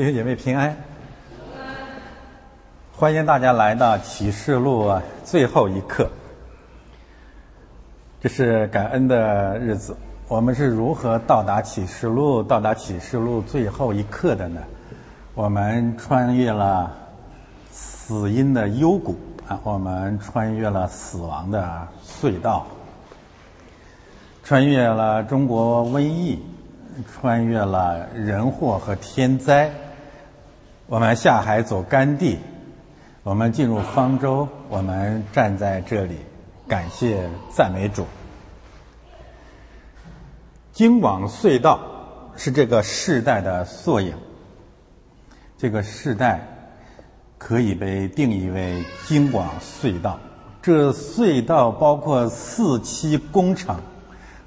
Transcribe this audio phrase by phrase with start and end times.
[0.00, 0.74] 弟兄姐妹平安，
[2.90, 4.90] 欢迎大家来到启示录
[5.26, 6.08] 最后一课。
[8.18, 9.94] 这是感恩的日子，
[10.26, 14.62] 我们是如何到达启示录、到达启示录最后一刻的呢？
[15.34, 16.90] 我们穿越了
[17.70, 22.66] 死因的幽谷啊，我们穿越了死亡的隧道，
[24.42, 26.42] 穿越了中国瘟疫。
[27.14, 29.70] 穿越了人祸和天灾，
[30.90, 32.36] 我们下海走干地，
[33.22, 36.16] 我们进入方舟，我们站在这里，
[36.66, 38.04] 感谢赞美主。
[40.72, 41.78] 京广隧道
[42.34, 44.12] 是这个世代的缩影，
[45.56, 46.40] 这个世代
[47.38, 50.18] 可以被定义为京广隧道。
[50.60, 53.78] 这隧道包括四期工程，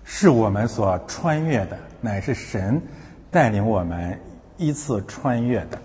[0.03, 1.79] 是我们所穿越的。
[2.01, 2.81] 乃是神
[3.31, 4.19] 带领我们
[4.57, 5.81] 依次穿越的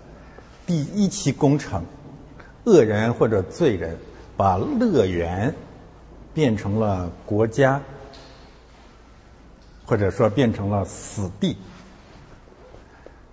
[0.69, 1.83] 第一期工程。
[2.65, 3.97] 恶人或者罪人
[4.37, 5.51] 把乐园
[6.31, 7.81] 变成了国家，
[9.83, 11.57] 或者说变成了死地。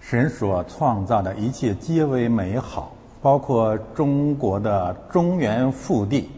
[0.00, 6.30] 神所创造的一切皆为美好，包括中国的中原腹地，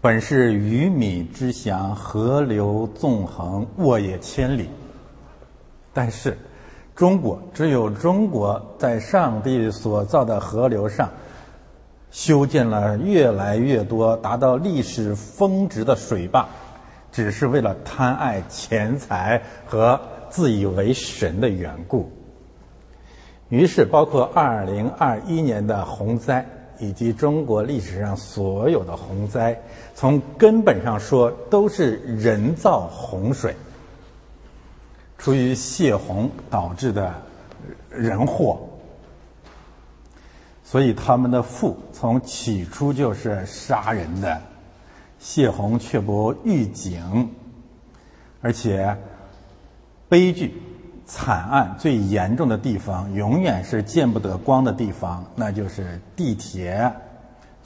[0.00, 4.68] 本是鱼米之乡，河流纵横，沃野千里。
[5.92, 6.38] 但是，
[6.96, 11.10] 中国只有中国在上帝所造的河流上
[12.10, 16.48] 修建了越来越多达到历史峰值的水坝，
[17.12, 22.10] 只是为了贪爱钱财和自以为神的缘故。
[23.50, 26.46] 于是，包括二零二一年的洪灾
[26.78, 29.60] 以及中国历史上所有的洪灾，
[29.94, 33.54] 从根本上说都是人造洪水。
[35.18, 37.14] 出于泄洪导致的
[37.90, 38.58] 人祸，
[40.62, 44.40] 所以他们的父从起初就是杀人的。
[45.18, 47.30] 泄洪却不预警，
[48.42, 48.94] 而且
[50.10, 50.62] 悲剧、
[51.06, 56.92] 惨案最严重的地方，永远是见不得光的地方，那就是地铁、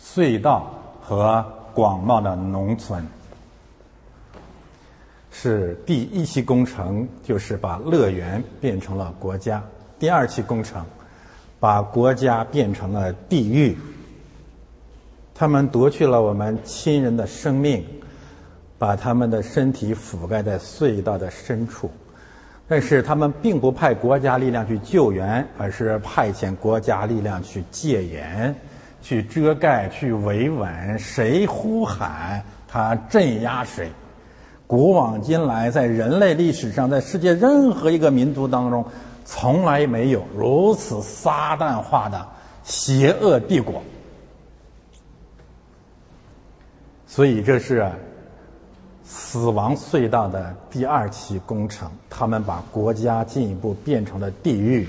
[0.00, 0.72] 隧道
[1.03, 1.44] 和
[1.75, 3.05] 广袤的农村。
[5.31, 9.61] 是第一期工程，就是把乐园变成了国家；
[9.99, 10.85] 第二期工程，
[11.59, 13.77] 把国家变成了地狱。
[15.35, 17.85] 他们夺去了我们亲人的生命，
[18.77, 21.91] 把他们的身体覆盖在隧道的深处。
[22.69, 28.55] 但是他们并不派国家力量去救援，而是派遣国家力量去戒严、
[29.01, 30.99] 去遮盖、去维稳。
[30.99, 33.91] 谁呼喊，他镇压谁。
[34.71, 38.87] 古往今来，在人类历史上，在世界任何一个民族当中，
[39.25, 42.25] 从来没有如此撒旦化的
[42.63, 43.83] 邪恶帝国。
[47.05, 47.91] 所以，这是
[49.03, 51.91] 死亡隧道的第二期工程。
[52.09, 54.89] 他们把国家进一步变成了地狱。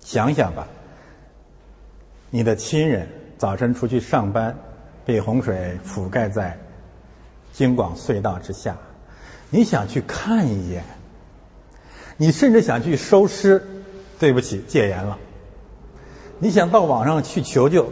[0.00, 0.66] 想想吧，
[2.30, 3.06] 你的亲人
[3.38, 4.52] 早晨出去上班，
[5.04, 6.58] 被洪水覆盖在。
[7.54, 8.76] 京广隧道之下，
[9.48, 10.84] 你想去看一眼，
[12.16, 13.64] 你甚至想去收尸，
[14.18, 15.16] 对不起，戒严了。
[16.40, 17.88] 你想到网上去求救，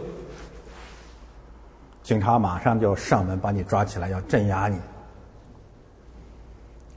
[2.03, 4.77] 警察马上就上门把你抓起来，要镇压你。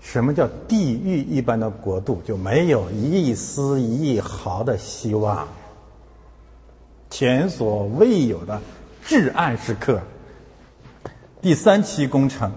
[0.00, 2.20] 什么叫地狱一般的国度？
[2.24, 5.46] 就没有一丝一毫的希望，
[7.10, 8.60] 前所未有的
[9.04, 10.00] 至暗时刻。
[11.46, 12.50] 第三期工程，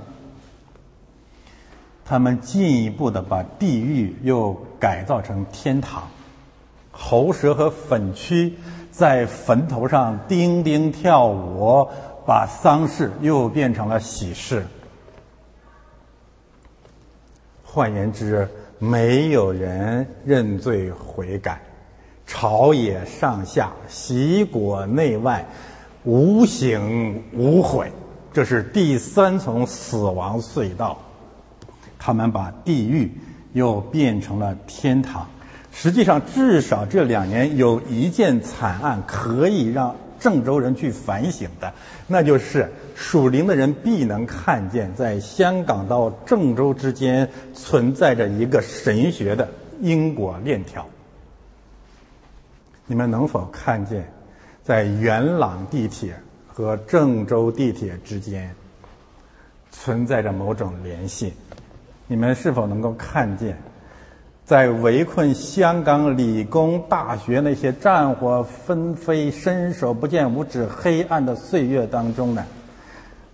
[2.04, 6.08] 他们进一步的把地狱又改造成天堂，
[6.90, 8.52] 喉舌和粉蛆
[8.90, 11.88] 在坟头上叮叮跳舞，
[12.26, 14.66] 把丧事又变成了喜事。
[17.64, 18.50] 换言之，
[18.80, 21.62] 没有人认罪悔改，
[22.26, 25.46] 朝野上下、习国内外，
[26.06, 27.92] 无醒无悔。
[28.40, 30.98] 这是第三层死亡隧道，
[32.00, 33.12] 他们把地狱
[33.52, 35.28] 又变成了天堂。
[35.74, 41.74] 实际上，至少这两年有一件惨案可以让郑州人去反省的，
[42.08, 49.46] 那就是属灵的人必能看见，在香港到郑州之间存在着一个神学的
[49.82, 50.88] 因果链条。
[52.88, 54.10] 你们能否看见，
[54.64, 56.16] 在元朗地铁？
[56.60, 58.54] 和郑州地铁之间
[59.72, 61.34] 存在着某种联系，
[62.06, 63.58] 你们是否能够看见，
[64.44, 72.46] 在围困香港理工大学那些战火纷飞、伸手不见五指黑暗的岁月当中呢，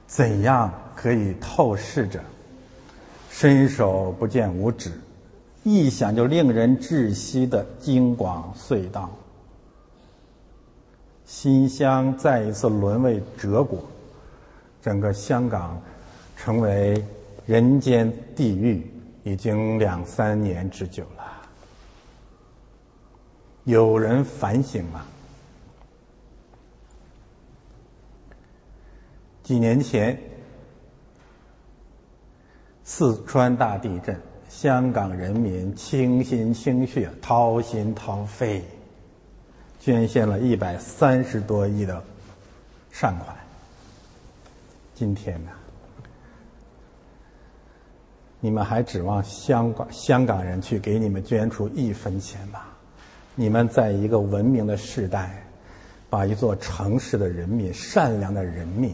[0.05, 2.19] 怎样可以透视着？
[3.31, 4.91] 伸手不见五指，
[5.63, 9.09] 一想就令人窒息的京广隧道。
[11.25, 13.83] 新乡再一次沦为折果，
[14.81, 15.81] 整个香港
[16.37, 17.03] 成为
[17.45, 18.85] 人间地狱，
[19.23, 21.23] 已经两三年之久了。
[23.63, 25.03] 有人反省吗？
[29.41, 30.19] 几年前，
[32.83, 38.63] 四川大地震，香港人民倾心倾血、掏心掏肺。
[39.85, 42.01] 捐献了一百三十多亿的
[42.91, 43.37] 善款。
[44.95, 45.51] 今天呢，
[48.39, 52.61] 你们还指望香港香港人去给你们捐出一分钱吗？
[53.35, 55.45] 你们在一个文明的时代，
[56.09, 58.91] 把一座城市的人民、善良的人民，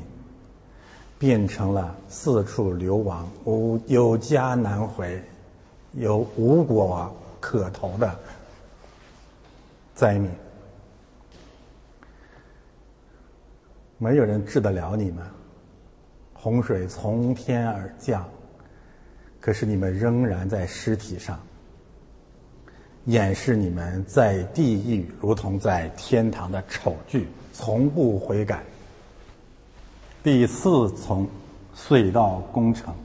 [1.17, 5.23] 变成了四处流亡、无有家难回、
[5.93, 7.09] 有无国
[7.39, 8.13] 可投的
[9.95, 10.29] 灾民。
[14.01, 15.23] 没有人治得了你们，
[16.33, 18.27] 洪水从天而降，
[19.39, 21.39] 可是你们仍然在尸体上
[23.05, 28.63] 掩饰你们在地狱如同在天堂的丑剧，从不悔改。
[30.23, 31.29] 第四重
[31.75, 32.95] 隧道工程，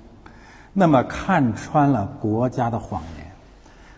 [0.72, 3.30] 那么看穿了国家的谎言，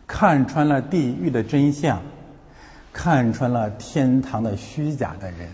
[0.05, 2.03] 看穿了地狱的真相，
[2.93, 5.49] 看穿了天堂的虚假的人。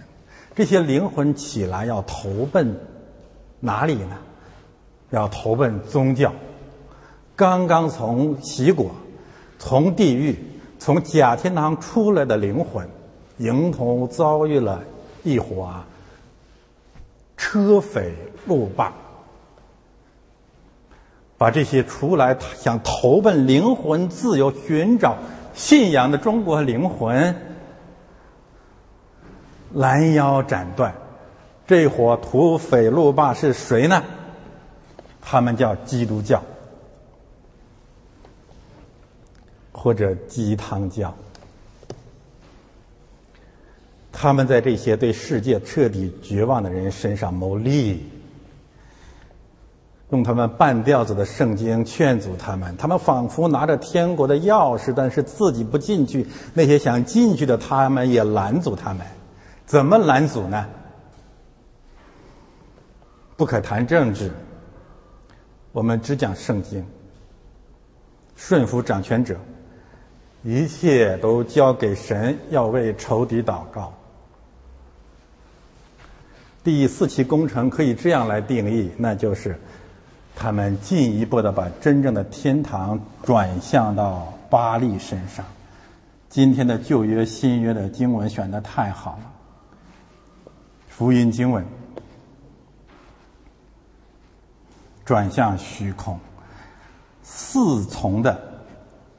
[0.55, 2.77] 这些灵魂起来要投奔
[3.61, 4.17] 哪里呢？
[5.11, 6.33] 要投奔宗教。
[7.37, 8.91] 刚刚从齐国、
[9.59, 10.39] 从地狱、
[10.79, 12.89] 从假天堂出来的灵魂，
[13.39, 14.83] 迎头遭遇了
[15.25, 15.73] 一伙
[17.37, 18.13] 车匪
[18.47, 18.93] 路霸，
[21.37, 25.17] 把这些出来想投奔灵魂自由、寻找
[25.53, 27.35] 信仰的中国灵魂。
[29.75, 30.95] 拦腰斩断，
[31.67, 34.03] 这伙土匪路霸是谁呢？
[35.21, 36.43] 他们叫基督教，
[39.73, 41.15] 或者鸡汤教。
[44.13, 48.09] 他们在这些对世界彻底绝望的人身上谋利，
[50.11, 52.77] 用他们半吊子的圣经劝阻他们。
[52.77, 59.05] 他们仿佛拿着天国的钥匙，但是自己不进去，那些想进去的他们也拦阻他们。
[59.67, 60.67] 怎么拦阻呢？
[63.37, 64.31] 不可谈政治，
[65.73, 66.87] 我们只讲圣经，
[68.37, 69.37] 顺服掌权者，
[70.43, 73.93] 一切都交给神，要为仇敌祷告。
[76.63, 79.59] 第四期工程可以这样来定义，那就是
[80.37, 85.45] 他们进一步的把真正的天堂转向到巴利身上。
[86.29, 89.34] 今天的旧约、新约的经文选的太好了。
[90.97, 91.65] 福音经文
[95.05, 96.17] 转向虚空，
[97.21, 98.41] 四重的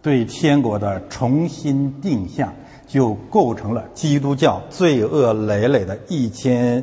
[0.01, 2.53] 对天国的重新定向，
[2.87, 6.81] 就构成了基督教罪恶累累的一千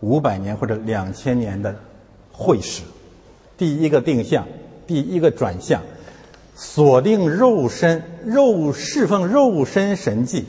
[0.00, 1.76] 五百年或者两千年的
[2.32, 2.84] 会史。
[3.58, 4.46] 第一个定向，
[4.86, 5.82] 第一个转向，
[6.54, 10.46] 锁定肉身，肉侍奉肉身神迹。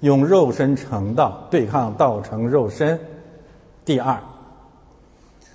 [0.00, 2.98] 用肉身成道，对抗道成肉身。
[3.84, 4.18] 第二，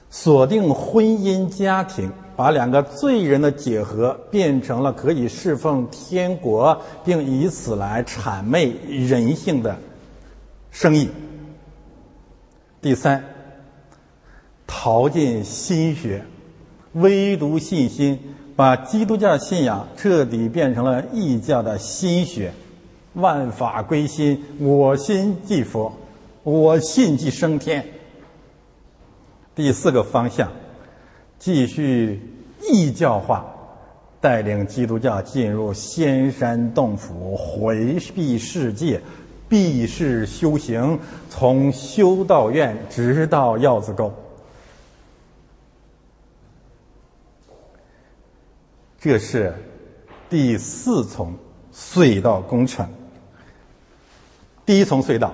[0.10, 9.78] 锁定婚姻家庭，把两个罪人的结合变成了可以侍奉天国，并以此来谄媚人性的
[10.72, 11.10] 生意。
[12.82, 13.24] 第三，
[14.68, 16.24] 淘尽心学，
[16.94, 18.20] 唯独信心，
[18.56, 22.54] 把基督教信仰彻底变成了异教的心学。
[23.16, 25.92] 万法归心，我心即佛，
[26.44, 27.86] 我信即升天。
[29.56, 30.52] 第四个方向，
[31.40, 32.22] 继续
[32.62, 33.46] 异教化，
[34.20, 39.00] 带领基督教进入仙山洞府，回避世界，
[39.48, 44.14] 避世修行，从修道院直到药子沟。
[49.00, 49.54] 这是
[50.30, 51.34] 第四重
[51.74, 52.86] 隧道工程。
[54.66, 55.32] 第一重隧道，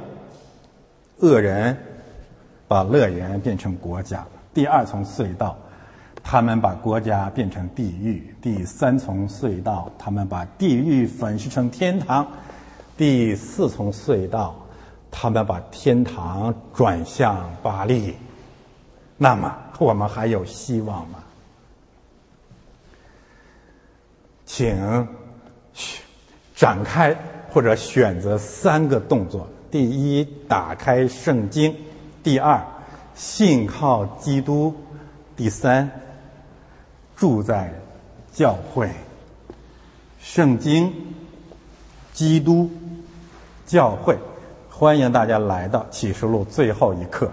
[1.19, 1.77] 恶人
[2.67, 4.19] 把乐园变成国家；
[4.53, 5.57] 第二重隧道，
[6.21, 12.25] 他们把国家变成地狱；第三重隧道，他们把地狱粉饰成天堂；
[12.97, 14.53] 第四重隧道，
[15.09, 18.17] 他们把天堂转向巴利。
[19.17, 21.19] 那么，我们还有希望吗？
[24.45, 25.07] 请
[26.53, 27.15] 展开
[27.51, 31.73] 或者选择三个动作：第一，打开圣经；
[32.23, 32.61] 第二，
[33.13, 34.73] 信靠基督；
[35.35, 35.89] 第三，
[37.15, 37.73] 住在
[38.33, 38.89] 教会。
[40.21, 40.93] 圣经、
[42.13, 42.69] 基督、
[43.65, 44.17] 教会，
[44.69, 47.29] 欢迎大家来到启示录最后一课。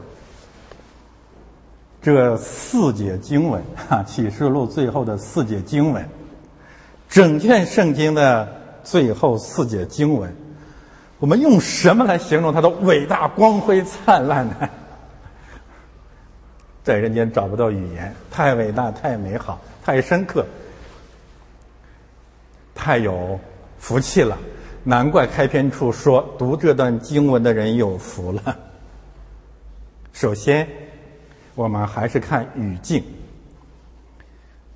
[2.00, 6.08] 这四节经文，哈，启示录最后的四节经文。
[7.08, 10.34] 整卷圣经的最后四节经文，
[11.18, 14.68] 我们用什么来形容它的伟大、光辉、灿烂呢？
[16.82, 20.46] 在人间找不到语言，太伟大、太美好、太深刻、
[22.74, 23.38] 太有
[23.78, 24.38] 福气了。
[24.84, 28.56] 难怪开篇处说读这段经文的人有福了。
[30.14, 30.66] 首先，
[31.54, 33.04] 我们还是看语境。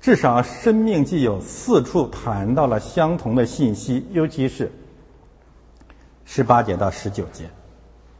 [0.03, 4.69] 至少《生命记》有四处谈到了相同的信息，尤其是
[6.25, 7.45] 十八节到十九节，《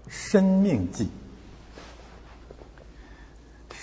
[0.08, 1.04] 生命记》。《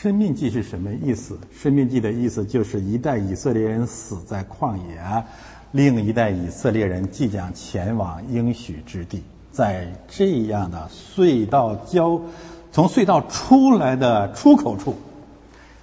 [0.02, 1.34] 生命记》是什么意思？
[1.52, 5.22] 《生命记》的意思就是一代以色列人死在旷野，
[5.72, 12.18] 另一代以色列人即将前往应许之地，在这样的隧道交，
[12.72, 14.96] 从隧道出来的出口处。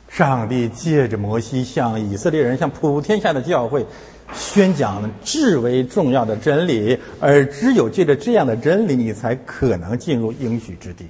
[0.08, 3.86] 上帝借着摩西向以色列人、向普天下的教会
[4.34, 11.06] 宣讲至为重要的真理，而只有借着这样的真理，你才可能进入应许之地。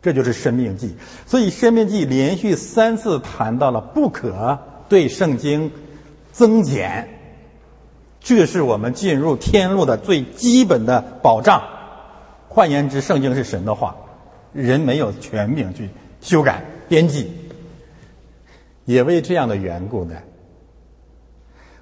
[0.00, 0.94] 这就是生命记。
[1.26, 5.70] 所以，生命记连续三次谈到了不可对圣经
[6.32, 7.08] 增减，
[8.20, 11.62] 这是我们进入天路的最基本的保障。
[12.48, 13.96] 换言之，圣经是神的话，
[14.52, 15.88] 人没有权柄去
[16.20, 17.30] 修改、编辑。
[18.84, 20.16] 也为这样的缘故呢，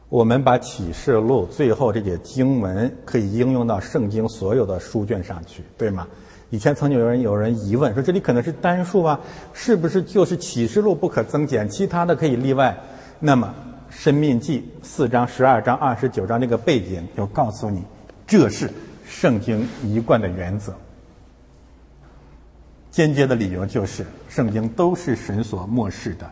[0.08, 6.06] 我们把启示录最后这节经文可以应用到圣经所有的书卷上去，对吗？
[6.50, 9.20] 以前曾经有人有人疑问说，这里可能是单数啊，
[9.52, 12.76] 是不是就是启示录不可增减，其他的可以例外？
[13.20, 13.54] 那么
[13.94, 17.84] 《生命记》四章、十二章、二十九章这个背景就告诉你，
[18.26, 18.68] 这是
[19.06, 20.74] 圣经一贯的原则。
[22.90, 26.28] 间接的理由就是，圣经都是神所漠视的。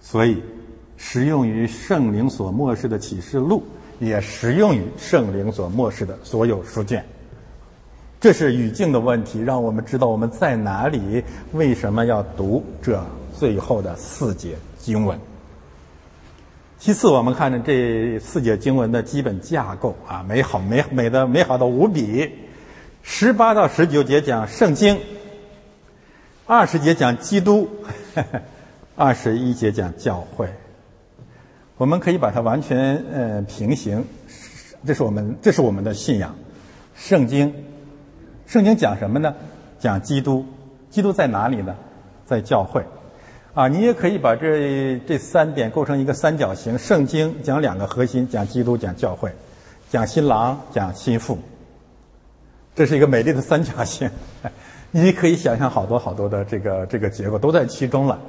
[0.00, 0.42] 所以，
[0.96, 3.62] 适用于圣灵所漠视的启示录，
[3.98, 7.04] 也适用于圣灵所漠视的所有书卷。
[8.20, 13.02] 这是语境的问题，让我们知道我们在哪里，为什么要读这
[13.38, 15.18] 最后的四节经文。
[16.78, 22.30] 其次，我们看着这四节经文的基本架构啊，美好美美的美好的无比。
[23.02, 24.98] 十八到十九节讲圣经，
[26.46, 27.68] 二十节讲基督。
[29.00, 30.46] 二十一节讲教会，
[31.78, 34.04] 我们可以把它完全呃平行，
[34.86, 36.36] 这是我们这是我们的信仰。
[36.94, 37.64] 圣经，
[38.46, 39.34] 圣经讲什么呢？
[39.78, 40.44] 讲基督，
[40.90, 41.74] 基督在哪里呢？
[42.26, 42.84] 在教会。
[43.54, 46.76] 啊，你也可以把这这三点构成一个三角形。
[46.76, 49.32] 圣经讲两个核心，讲基督，讲教会，
[49.88, 51.38] 讲新郎，讲新妇。
[52.74, 54.10] 这是一个美丽的三角形，
[54.92, 58.20] 你可以想象好多好多的这个这个结构都在其中了。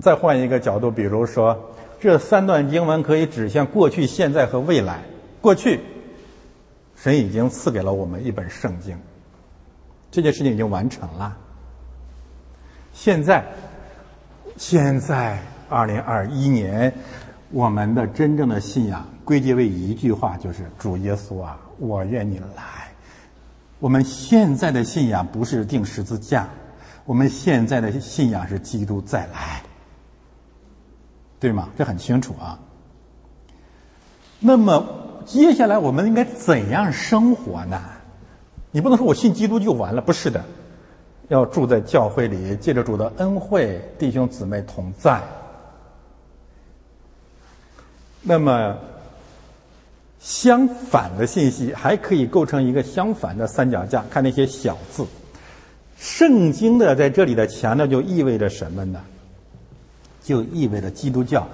[0.00, 1.58] 再换一个角度，比如说，
[1.98, 5.02] 这三段经文可以指向过去、现在和未来。
[5.40, 5.80] 过去，
[6.94, 8.96] 神已经赐给了我们一本圣经，
[10.10, 11.36] 这件事情已经完成了。
[12.92, 13.44] 现在，
[14.56, 16.92] 现在二零二一年，
[17.50, 22.92] 我们的真正的信仰归结为一句话，就是主耶稣啊，我愿你来。
[23.78, 26.46] 我们现在的信仰不是钉十字架，
[27.06, 29.62] 我们现在的信仰是基督再来。
[31.40, 31.70] 对吗？
[31.76, 32.58] 这很清楚啊。
[34.38, 34.86] 那么
[35.26, 37.80] 接下来我们应该怎样生活呢？
[38.70, 40.44] 你不能说我信基督就完了，不是的，
[41.28, 45.20] 要住在教会里，借着主的恩惠，弟兄姊妹同在。
[48.22, 48.76] 那么
[50.20, 55.06] 相反的信息还可以构成一个相反的三脚架，看那些小字。
[55.96, 59.00] 圣经的在这里的强调就意味着什么呢？
[60.30, 61.44] 就意味着基督教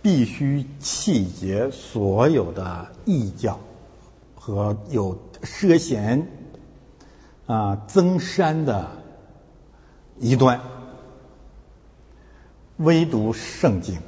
[0.00, 3.60] 必须弃绝所有的异教
[4.34, 6.26] 和有涉嫌
[7.44, 8.88] 啊增删的
[10.18, 10.58] 异端。
[12.78, 13.98] 唯独圣经。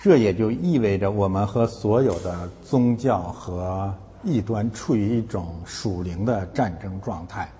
[0.00, 3.92] 这也就意味着我们和所有的宗教和
[4.22, 7.50] 异端处于一种属灵的战争状态。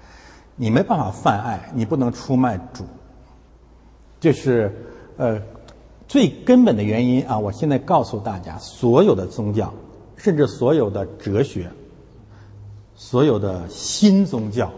[0.56, 2.86] 你没办法泛爱，你不能出卖主。
[4.25, 4.75] 这是
[5.19, 5.38] 呃
[6.09, 7.38] 最根本的原因啊！
[7.38, 9.71] 我现在告诉大家，所有的宗教，
[10.16, 11.71] 甚至所有的哲学，
[12.97, 14.73] 所有的新宗教，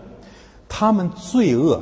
[0.68, 1.80] 他们罪恶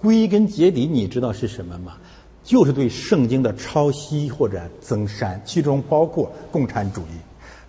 [0.00, 1.98] 归根结底，你知道是什么吗？
[2.42, 7.20] 就是对圣经的抄袭或者增删，其中包括共产主义。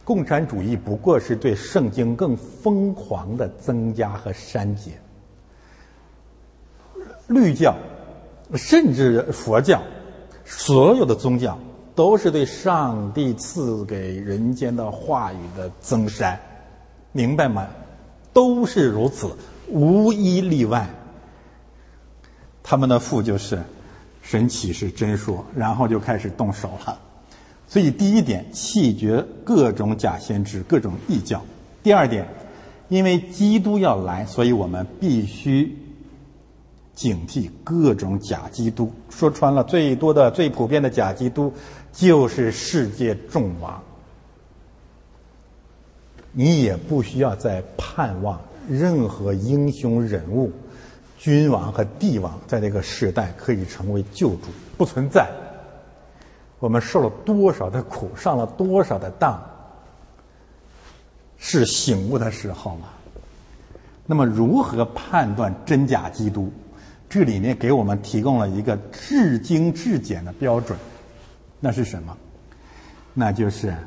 [0.06, 4.94] 共产主义不过是对圣经更疯狂的增加和删减。
[7.28, 7.76] 律教，
[8.55, 9.81] 甚至佛教，
[10.45, 11.57] 所有的宗教
[11.95, 16.39] 都是对上帝赐给人间的话语的增删，
[17.12, 17.67] 明白吗？
[18.31, 19.36] 都是如此，
[19.69, 20.89] 无一例外。
[22.63, 23.62] 他们的父就是。
[24.25, 26.98] 神启示真说，然后就开始动手了。
[27.67, 31.39] 所以第一点，弃绝各种假先知、各种异教；
[31.83, 32.25] 第二点，
[32.88, 35.77] 因为基督要来，所以我们必须
[36.96, 38.92] 警惕各种假基督。
[39.10, 41.54] 说穿了，最多的、最普遍的假基督
[41.92, 43.82] 就是世界众王。
[46.32, 50.52] 你也不需要再盼望任何英雄人物。
[51.18, 54.48] 君王和帝王在这个时代可以成为救主，
[54.78, 55.30] 不存在。
[56.60, 59.42] 我们受了多少的苦，上了多少的当，
[61.38, 62.90] 是醒悟的时候了。
[64.06, 66.52] 那么，如何判断真假基督？
[67.13, 70.75] 这里面给我们提供了一个至精至简的标准，
[71.60, 72.17] 那是什么？
[73.13, 73.77] 那就是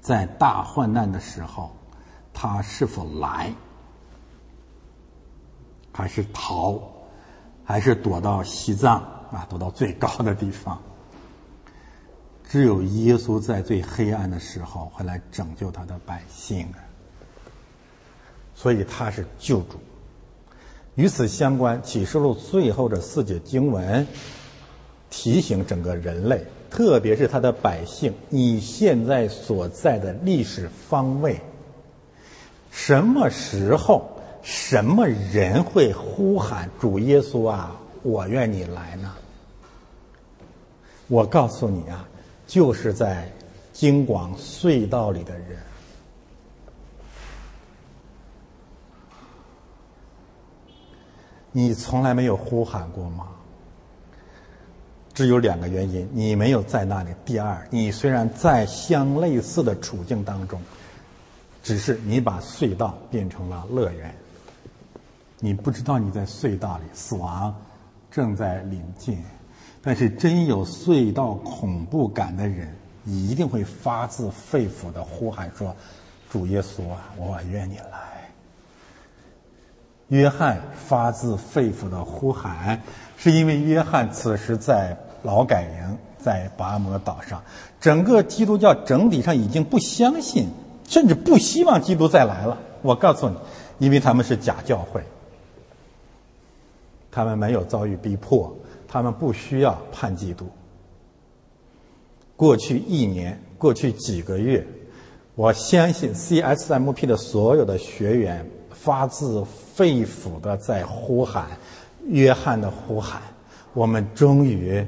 [0.00, 1.70] 在大患难的时候，
[2.32, 3.54] 他是否来？
[5.92, 6.82] 还是逃，
[7.62, 9.46] 还是躲到西藏啊？
[9.48, 10.82] 躲到最高的地方。
[12.42, 16.82] 只有耶稣在最黑暗的时候会来拯救他的百姓啊！
[18.52, 19.78] 所以他是救主。
[20.96, 24.06] 与此相关，《启示录》最后的四节经文
[25.10, 31.40] 提醒整个人类，特别是他的百姓：你现在所在的历史方位，
[32.70, 34.10] 什么时候？
[34.42, 37.80] 什么人会呼喊主耶稣啊？
[38.02, 39.10] 我愿你来呢？
[41.08, 42.06] 我告诉你啊，
[42.46, 43.32] 就是在
[43.72, 45.58] 京广隧道里的人。
[51.56, 53.28] 你从来没有呼喊过吗？
[55.14, 60.60] 只有两个原因：你没有在那里；第二，你虽然在相类似的处境当中，
[61.62, 64.12] 只是你把隧道变成了乐园。
[65.38, 67.54] 你不知道你在隧道里，死亡
[68.10, 69.22] 正在临近。
[69.80, 75.72] 但是真有隧道恐怖感的人，一定会发自肺腑的呼喊说
[76.28, 78.13] ：“主耶稣啊，我愿你来。”
[80.08, 82.82] 约翰发自肺腑的呼喊，
[83.16, 87.42] 是因为约翰此时在劳改营，在拔摩岛上，
[87.80, 90.48] 整个基督教整体上已经不相信，
[90.86, 92.58] 甚至不希望基督再来了。
[92.82, 93.36] 我告诉你，
[93.78, 95.02] 因为他们是假教会。
[97.10, 98.54] 他们没有遭遇逼迫，
[98.88, 100.46] 他们不需要叛基督。
[102.36, 104.66] 过去一年，过去几个月，
[105.36, 108.44] 我相信 CSMP 的所有的学员
[108.84, 109.42] 发自
[109.74, 111.46] 肺腑的在呼喊
[112.06, 113.22] 约翰的呼喊，
[113.72, 114.86] 我们终于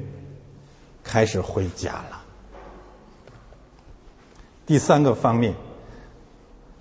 [1.03, 2.21] 开始回家了。
[4.67, 5.55] 第三个方面，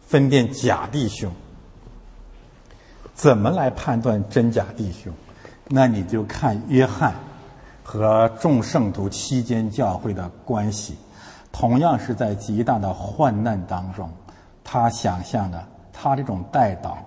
[0.06, 1.32] 分辨假弟兄，
[3.14, 5.10] 怎么来判断真假弟兄？
[5.68, 7.14] 那你就看约翰
[7.82, 10.98] 和众圣徒期间教会的关系，
[11.50, 14.10] 同样是在极大的患难当中，
[14.62, 15.66] 他想象的
[15.98, 16.98] 他这种带导，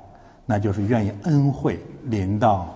[0.45, 2.67] 那就是愿意恩惠临到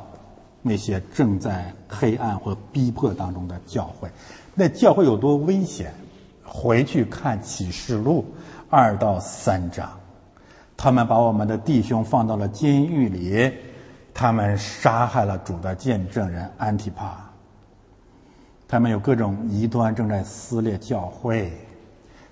[0.61, 4.07] 那些正在黑暗或逼迫当中的教会。
[4.53, 5.91] 那教会有多危险？
[6.45, 8.23] 回去看启示录
[8.69, 9.89] 二到三章，
[10.77, 13.51] 他们把我们的弟兄放到了监狱里。
[14.13, 17.31] 他们杀害了主的见证人安提帕。
[18.67, 21.51] 他们有各种异端正在撕裂教会，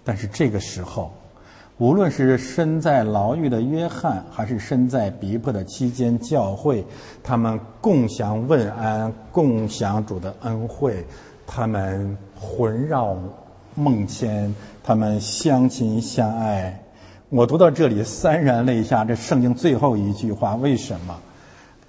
[0.04, 1.12] 但是这个时候，
[1.82, 6.86] 无论是身在牢狱的约翰，还是身在逼迫的期间，教会
[7.24, 11.04] 他们共享问安，共享主的恩惠，
[11.48, 13.18] 他们魂绕
[13.74, 16.80] 梦牵，他们相亲相爱。
[17.30, 19.04] 我读到这里潸然泪下。
[19.04, 21.20] 这圣经最后一句话，为什么？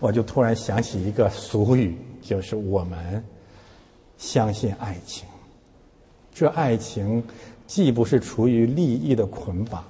[0.00, 3.22] 我就突然想起一个俗语，就是我们
[4.16, 5.28] 相信爱情。
[6.34, 7.22] 这爱情
[7.72, 9.82] 既不是出于利益的捆绑，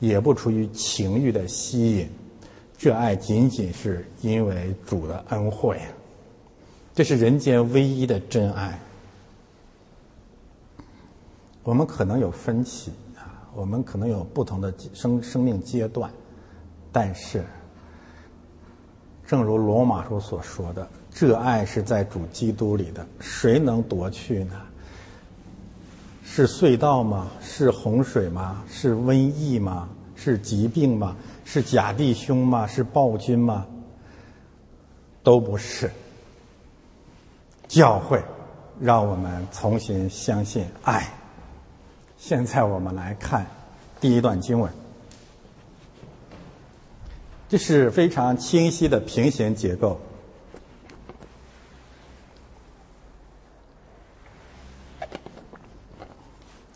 [0.00, 2.08] 也不出于情欲的吸引，
[2.76, 5.80] 这爱仅仅是因为主的恩惠。
[6.92, 8.76] 这是人间唯一的真爱。
[11.62, 16.10] 我们可能有分歧啊，我们可能有不同的生生命阶段，
[16.90, 17.44] 但是，
[19.24, 24.60] 正如罗马书所说的，这爱是在主基督里的，谁能夺去呢？
[26.32, 27.26] 是隧道吗？
[27.42, 28.62] 是洪水吗？
[28.70, 29.88] 是瘟疫吗？
[30.14, 31.16] 是疾病吗？
[31.44, 32.68] 是假弟兄吗？
[32.68, 33.66] 是暴君吗？
[35.24, 35.90] 都不是。
[37.66, 38.22] 教会
[38.80, 41.12] 让我们重新相信爱。
[42.16, 43.44] 现在我们来看
[44.00, 44.72] 第一段经文，
[47.48, 50.00] 这是非常清晰的平行结构。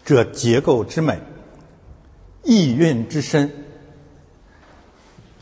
[0.04, 1.18] 这结构之美，
[2.42, 3.50] 意蕴之深，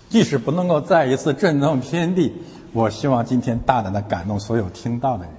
[0.08, 2.32] 即使不能够再一次震动天地，
[2.72, 5.34] 我希望今天大胆的感动所有听到的人。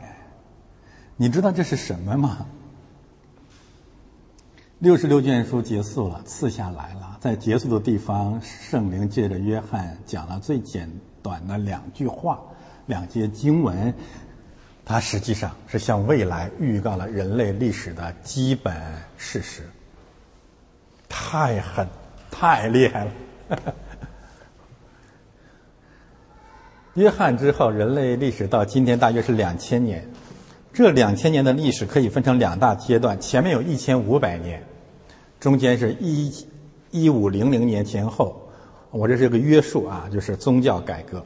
[1.15, 2.45] 你知道这是什么吗？
[4.79, 7.17] 六十六卷书结束了，赐下来了。
[7.21, 12.41] 在结束的地方，圣灵借着约翰讲了最简短的两句话，
[12.87, 13.93] 两节经文。
[14.85, 18.75] 它实际上是向未来预告了人类历史的基本
[19.17, 19.63] 事实。
[21.07, 21.87] 太狠，
[22.29, 23.11] 太厉害了！
[26.95, 30.07] 约翰之后，人类历史到今天大约是两千年。
[30.73, 34.63] 这两千年的历史可以分成两大阶段，前面有一千五百年。
[35.39, 36.31] 中间是一
[36.91, 38.49] 一五零零年前后，
[38.91, 41.23] 我这是个约束啊，就是宗教改革。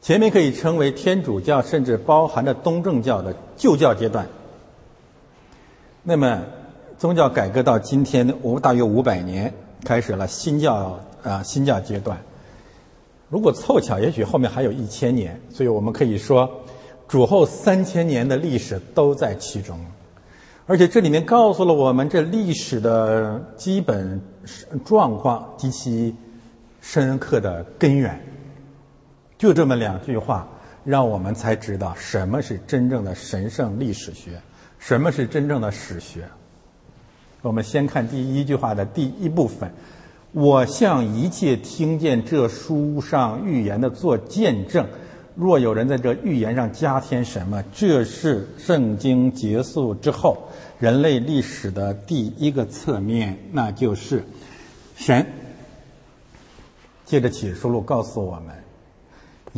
[0.00, 4.26] 前面可以称为天主教，甚至包含着东正教的旧教阶段。
[6.02, 6.42] 那么
[6.96, 9.52] 宗教改革到今天，我大约五百年，
[9.84, 12.18] 开始了新教啊新教阶段。
[13.28, 16.48] 如果凑巧，也许后面还有一千年，所以我们可以说，
[17.06, 19.78] 主后三千年的历史都在其中。
[20.66, 24.20] 而且这里面告诉了我们这历史的基本
[24.84, 26.14] 状况及其
[26.80, 28.18] 深刻的根源，
[29.38, 30.48] 就这么两句话，
[30.84, 34.40] 让我们才知道什么是真正的神圣历史学，
[34.78, 36.24] 什么是真正的史学。
[37.40, 39.70] 我们先看第一句话的第一部分
[40.32, 44.84] ：“我向一切听见这书上预言的做见证。”
[45.36, 50.36] 若有人在这预言上加添什么，这是圣经结束之后
[50.80, 54.24] 人类历史的第一个侧面，那就是
[54.96, 55.24] 神
[57.04, 58.57] 借着启示录告诉我们，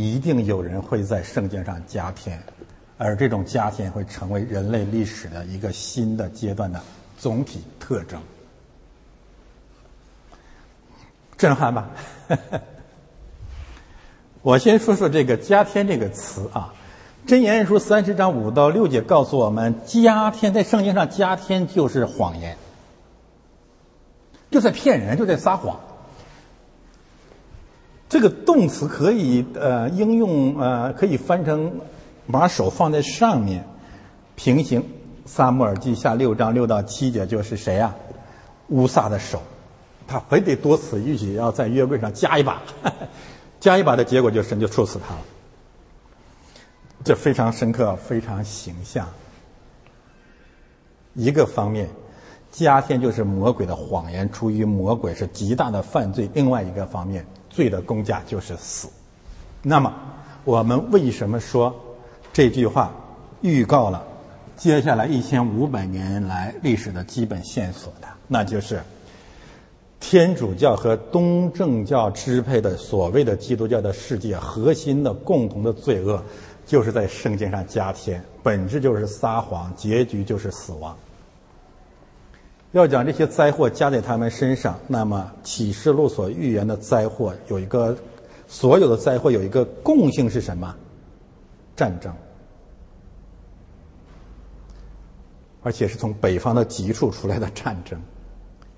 [0.00, 2.42] 一定有人会在圣经上加添，
[2.96, 6.80] 而这种加添会成为人类历史的一个新的阶段的
[7.18, 8.20] 总体特征。
[11.36, 11.90] 震撼吧？
[14.42, 16.72] 我先说说这个“加添”这个词啊，
[17.28, 22.56] 《真言书》三十章五到六节告诉我们，“加添”在圣经上“加添”就是谎言，
[24.50, 25.80] 就在骗人，就在撒谎。
[28.10, 31.72] 这个动词可以呃应用呃可以翻成
[32.30, 33.64] 把手放在上面，
[34.36, 34.84] 平行。
[35.26, 37.94] 撒母耳记下六章六到七节就是谁啊？
[38.70, 39.40] 乌撒的手，
[40.08, 42.60] 他非得多此一举，要在约柜上加一把。
[43.60, 45.20] 加一把的结果，就神就处死他了。
[47.04, 49.06] 这非常深刻，非常形象。
[51.14, 51.88] 一个方面，
[52.50, 57.24] 加添就是魔鬼的谎言，出于魔鬼是极大的犯罪；另外一个方面，
[57.60, 58.88] 罪的公价就是死。
[59.60, 59.92] 那么，
[60.44, 61.74] 我们为什么说
[62.32, 62.90] 这句话
[63.42, 64.02] 预告了
[64.56, 68.08] 接下来一千五百年来历史的基本线索的？
[68.26, 68.80] 那就是。
[70.00, 76.22] 天主教和东正教支配的所谓的基督教的世界，核心的共同的罪恶，
[76.64, 80.96] 就是在圣经上加添，本质就是撒谎，结局就是死亡。
[82.72, 87.96] 要讲这些灾祸加在他们身上，那么启示录所预言的灾祸有一个，
[88.46, 90.74] 所有的灾祸有一个共性是什么？
[91.74, 92.14] 战争，
[95.62, 98.00] 而且是从北方的极处出来的战争。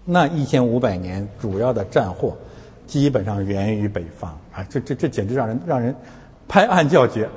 [0.05, 2.37] 那一千五百年主要的战祸，
[2.87, 4.65] 基本上源于北方啊！
[4.71, 5.95] 这这这简直让人让人
[6.49, 7.29] 拍案叫绝。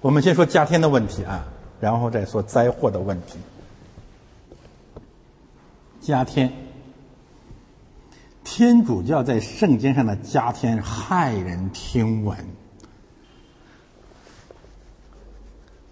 [0.00, 1.46] 我们先说加天的问题啊，
[1.78, 3.38] 然后再说灾祸的问题。
[6.08, 6.50] 加添，
[8.42, 12.34] 天主教在圣经上的加添骇人听闻。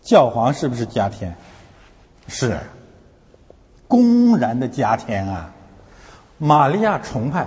[0.00, 1.36] 教皇是不是加添？
[2.28, 2.58] 是，
[3.86, 5.52] 公然的加添啊！
[6.38, 7.46] 玛利亚崇拜，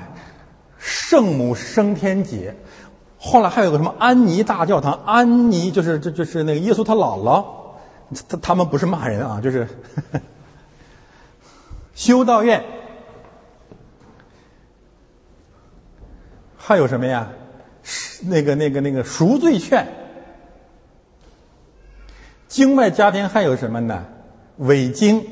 [0.77, 2.55] 圣母升天节，
[3.17, 4.93] 后来还有个什么安妮大教堂？
[5.07, 7.43] 安妮就是就就是那个耶稣他姥姥，
[8.27, 9.67] 他他们不是骂人啊，就是
[10.11, 10.21] 呵
[11.99, 12.63] 修道院。
[16.55, 17.29] 还有什么呀？
[18.23, 19.85] 那个、那个、那个赎罪券。
[22.47, 24.05] 经外家庭还有什么呢？
[24.59, 25.25] 伪经、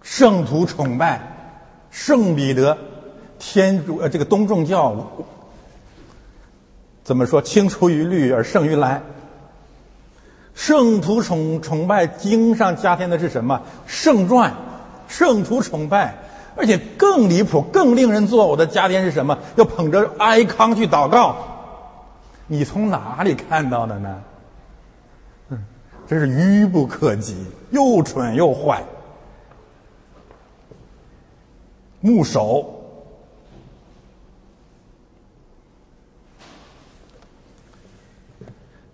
[0.00, 1.20] 圣徒崇拜、
[1.90, 2.78] 圣彼得、
[3.38, 5.12] 天主呃，这个东正教
[7.04, 7.42] 怎么说？
[7.42, 9.02] 青出于绿而胜于蓝。
[10.54, 13.60] 圣徒崇崇拜经上加添的是什么？
[13.86, 14.52] 圣传、
[15.08, 16.14] 圣徒崇拜。
[16.54, 19.38] 而且更离谱、更令人作呕的家庭是什么？
[19.56, 21.34] 要捧着哀康去祷告，
[22.46, 24.22] 你从哪里看到的呢？
[25.48, 25.64] 嗯，
[26.06, 28.84] 真是愚不可及，又蠢又坏。
[32.00, 32.81] 牧首。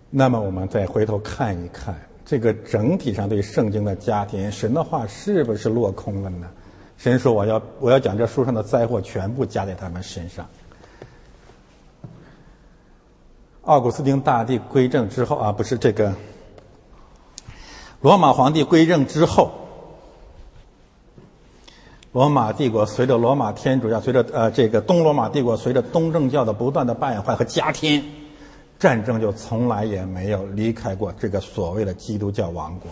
[0.09, 1.95] 那么我们再回头看一看，
[2.25, 6.47] 这个整体上对圣经的家庭，神的话是不是落空了呢？
[6.97, 10.45] 神说：“我要我要将这书上的灾祸全部加在他们身上。”
[13.63, 16.13] 奥古斯丁大帝归正之后啊，不是这个
[18.01, 19.51] 罗马皇帝归正之后，
[22.11, 28.03] 罗马帝国随着罗马天主教，随着呃这个东罗马帝国，随着东正教的不断的败坏和加添，
[28.79, 32.89] 战争就从来也没有离开过这个所谓的基督教王国。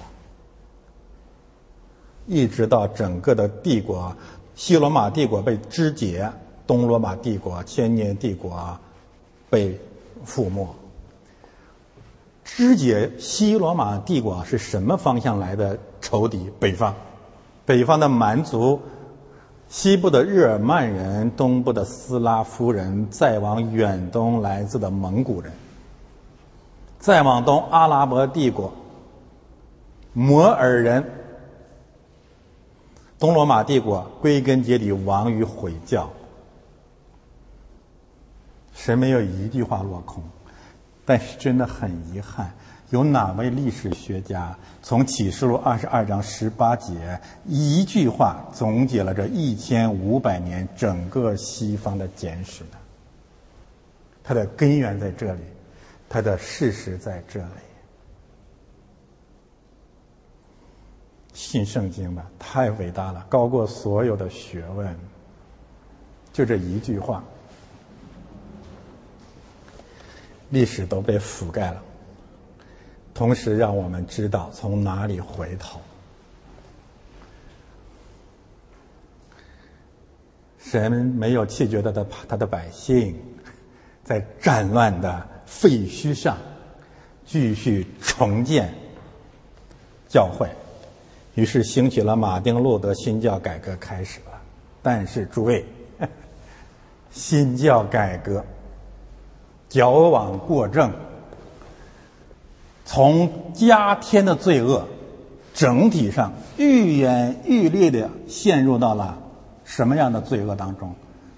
[2.25, 4.13] 一直到整个的帝国，
[4.53, 6.29] 西罗马帝国被肢解，
[6.67, 8.77] 东罗马帝国、千年帝国
[9.49, 9.79] 被
[10.25, 10.67] 覆没。
[12.43, 16.51] 肢解西罗马帝国是什么方向来的仇敌？
[16.59, 16.93] 北方，
[17.65, 18.81] 北方的蛮族，
[19.69, 25.51] 西部的日耳曼人，东部的斯拉夫人，再往远东来自的蒙古人，
[26.99, 28.73] 再往东阿拉伯帝国，
[30.13, 31.03] 摩尔人。
[33.19, 36.07] 东罗马帝国归根结底亡于毁教，
[38.75, 40.23] 谁没有一句话落空，
[41.03, 42.53] 但是真的很遗憾，
[42.91, 52.77] 有哪位历史学家从启示录二十二章十八节一句话总结了这一千五百年整个西方的简史呢？
[54.23, 55.41] 它的根源在这里，
[56.09, 57.49] 它的事实在这里。
[61.33, 64.97] 信圣经吧，太伟大了，高过所有的学问。
[66.33, 67.23] 就这一句话，
[70.49, 71.83] 历史都被覆盖了，
[73.13, 75.79] 同时让我们知道从哪里回头。
[80.59, 83.15] 神没有弃绝他的他的百姓，
[84.03, 86.37] 在战乱的废墟上
[87.25, 88.71] 继续重建
[90.07, 90.47] 教会。
[91.33, 94.39] 于是兴起了马丁路德新教改革开始了，
[94.83, 95.65] 但是诸位，
[97.11, 98.43] 新教改革
[99.69, 100.91] 矫枉过正，
[102.85, 104.87] 从加添的罪恶，
[105.53, 109.17] 整体上愈演愈烈的陷入到了
[109.63, 110.93] 什么样的罪恶当中？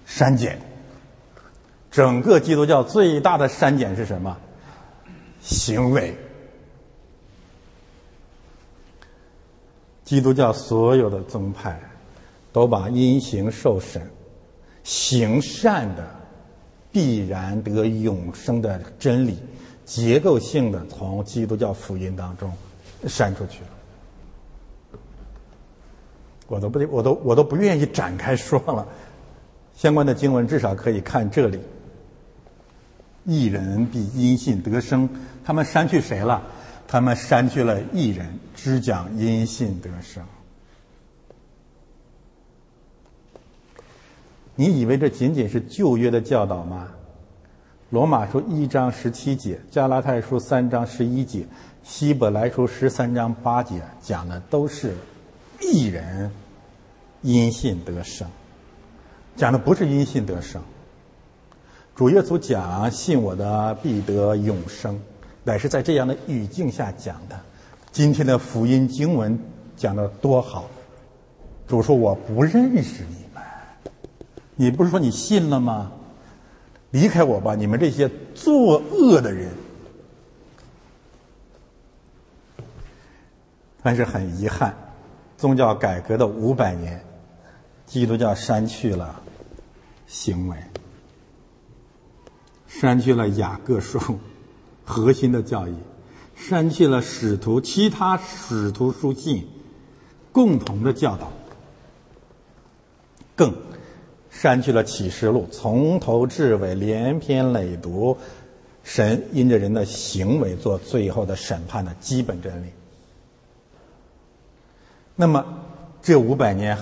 [0.05, 0.59] 删减。
[1.99, 4.37] 整个基督教最大的删减是什么？
[5.41, 6.15] 行为。
[10.05, 11.77] 基督教所有的宗派
[12.53, 14.09] 都把因行受审、
[14.81, 16.09] 行善的
[16.89, 19.37] 必然得永生的真理，
[19.83, 22.49] 结构性的从基督教福音当中
[23.07, 23.67] 删出去了。
[26.47, 28.87] 我都不我都我都不愿意展开说了。
[29.75, 31.59] 相关的经文至少可以看这里：
[33.25, 35.09] 一人必因信得生。
[35.43, 36.41] 他们删去谁了？
[36.87, 40.23] 他们删去了一人，只讲因信得生。
[44.55, 46.89] 你以为这仅仅是旧约的教导吗？
[47.91, 51.47] 罗马书一章十七节，加拉太书三章十一节，
[51.83, 54.93] 希伯来书十三章八节，讲的都是
[55.61, 56.29] 一人
[57.21, 58.27] 因信得生，
[59.35, 60.61] 讲的不是因信得生。
[61.99, 64.97] 主耶稣讲信我的必得永生
[65.43, 67.37] 乃是在这样的语境下讲的。
[67.91, 69.37] 今天的福音经文
[69.75, 70.69] 讲的多好
[71.67, 73.43] 主说我不认识你们
[74.55, 75.91] 你不是说你信了吗？
[76.91, 79.49] 离开我吧你们这些作恶的人。
[83.83, 84.73] 但是很遗憾
[85.35, 87.03] 宗教改革的五百年
[87.85, 89.21] 基督教删去了
[90.07, 90.55] 行为。
[92.69, 93.99] 删去了雅各书
[94.85, 95.73] 核心的教义，
[96.35, 99.47] 删去了使徒其他使徒书信
[100.31, 101.31] 共同的教导，
[103.35, 103.53] 更
[104.29, 108.17] 删去了启示录从头至尾连篇累读。
[108.81, 112.69] 神因着人的行为做最后的审判的基本真理。
[115.15, 115.45] 那么，
[116.01, 116.77] 这五百年，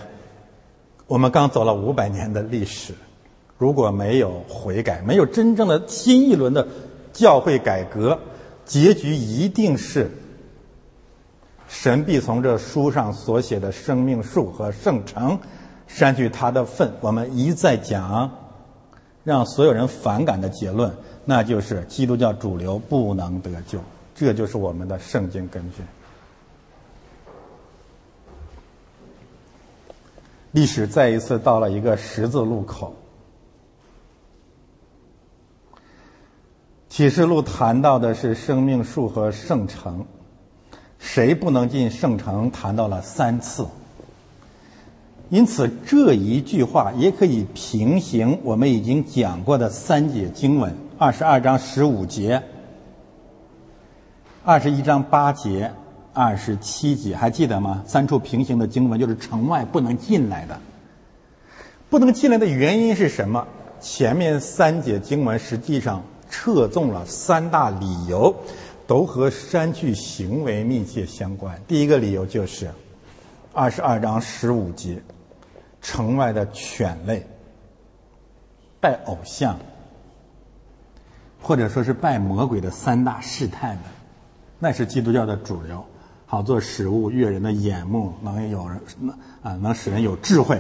[1.08, 2.94] 我们刚走了五百年的历史，
[3.58, 6.68] 如果没有悔改，没有真正的新一轮的
[7.12, 8.20] 教会改革，
[8.66, 10.12] 结局一定是
[11.68, 15.40] 神必从这书上所写的生命树和圣城
[15.88, 16.94] 删去他的份。
[17.02, 18.30] 我们一再讲，
[19.24, 20.94] 让所有人反感的结论。
[21.26, 23.80] 那就是基督教主流不能得救，
[24.16, 25.84] 这就是我们的圣经根据。
[30.52, 32.96] 历史再一次到了一个十字路口。
[36.98, 40.04] 启示录谈到的是生命树和圣城，
[40.98, 42.50] 谁不能进圣城？
[42.50, 43.68] 谈到了三次。
[45.30, 50.76] 因此这一句话也可以平行我们已经讲过的三节经文。
[50.98, 52.42] 二十二章十五节，
[54.44, 55.72] 二十一章八节，
[56.14, 57.84] 二十七节，还记得吗？
[57.86, 60.60] 三处平行的经文就是城外不能进来的，
[61.92, 63.48] 不能进来的原因是什么？
[63.80, 68.36] 前面三节经文实际上侧重了三大理由，
[68.86, 71.62] 都和删去行为密切相关。
[71.68, 72.70] 第一个理由就是
[73.54, 75.02] 二十二章十五节，
[75.82, 77.26] 城外的犬类
[78.80, 79.58] 拜偶像。
[81.40, 83.84] 或者说是拜魔鬼的三大试探的，
[84.60, 85.86] 那是基督教的主流，
[86.26, 90.60] 好做食物悦人的眼目，能有人能啊能使人有智慧。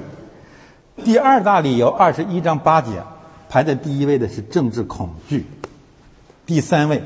[1.03, 3.03] 第二大理由，二十一章八节
[3.49, 5.45] 排在第一位的是政治恐惧。
[6.48, 7.04] 第三位，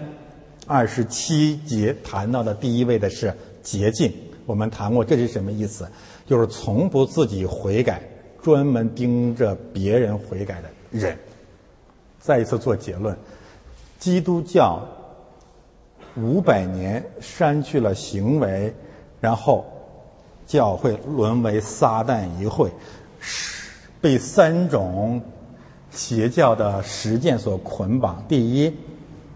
[0.67, 4.13] 二十七节谈到的第一位的是洁净。
[4.45, 5.89] 我们谈过这是什么意思？
[6.27, 8.03] 就是从不自己悔改，
[8.43, 11.17] 专门盯着别人悔改的人。
[12.19, 13.17] 再一次做结论。
[13.97, 14.87] 基督教
[16.15, 18.71] 五百年删去了行为，
[19.19, 19.65] 然后
[20.45, 22.69] 教会沦为撒旦一会，
[23.99, 25.19] 被三种
[25.89, 28.23] 邪教的实践所捆绑。
[28.27, 28.71] 第一，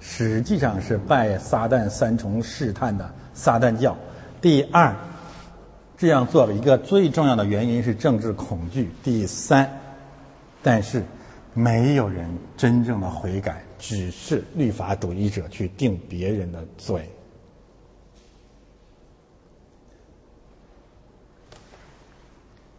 [0.07, 3.95] 实际上是拜撒旦三重试探的撒旦教；
[4.39, 4.95] 第二，
[5.97, 9.67] 这样做的一个最重要的原因是政治恐惧；第三，
[10.61, 11.03] 但是
[11.53, 13.61] 没有人真正的悔改。
[13.77, 17.07] 只是律法主义者去定别人的罪。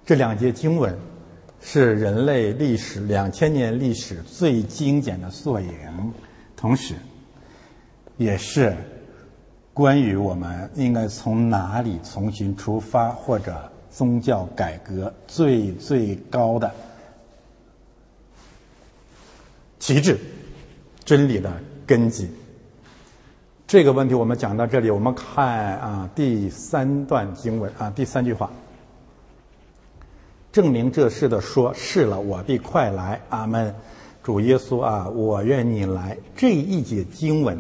[0.05, 0.99] 这两节经文
[1.61, 5.71] 是人类历史两千年历史最精简的缩影，
[6.57, 6.95] 同时，
[8.17, 8.75] 也是
[9.75, 16.71] 关于我们应该从哪里重新出发或者宗教改革最最高的
[19.79, 20.19] 旗帜。
[21.05, 21.53] 真理的
[21.87, 22.29] 根基。
[23.67, 28.51] 这个问题我们讲到这里，我们看啊第三段经文啊第三句话，
[30.51, 33.21] 证明这事的说是了，我必快来。
[33.29, 33.75] 阿门。
[34.23, 36.17] 主耶稣啊，我愿你来。
[36.35, 37.57] 这一节经文，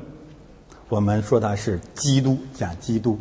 [0.89, 3.19] 我们说它是基督讲基督。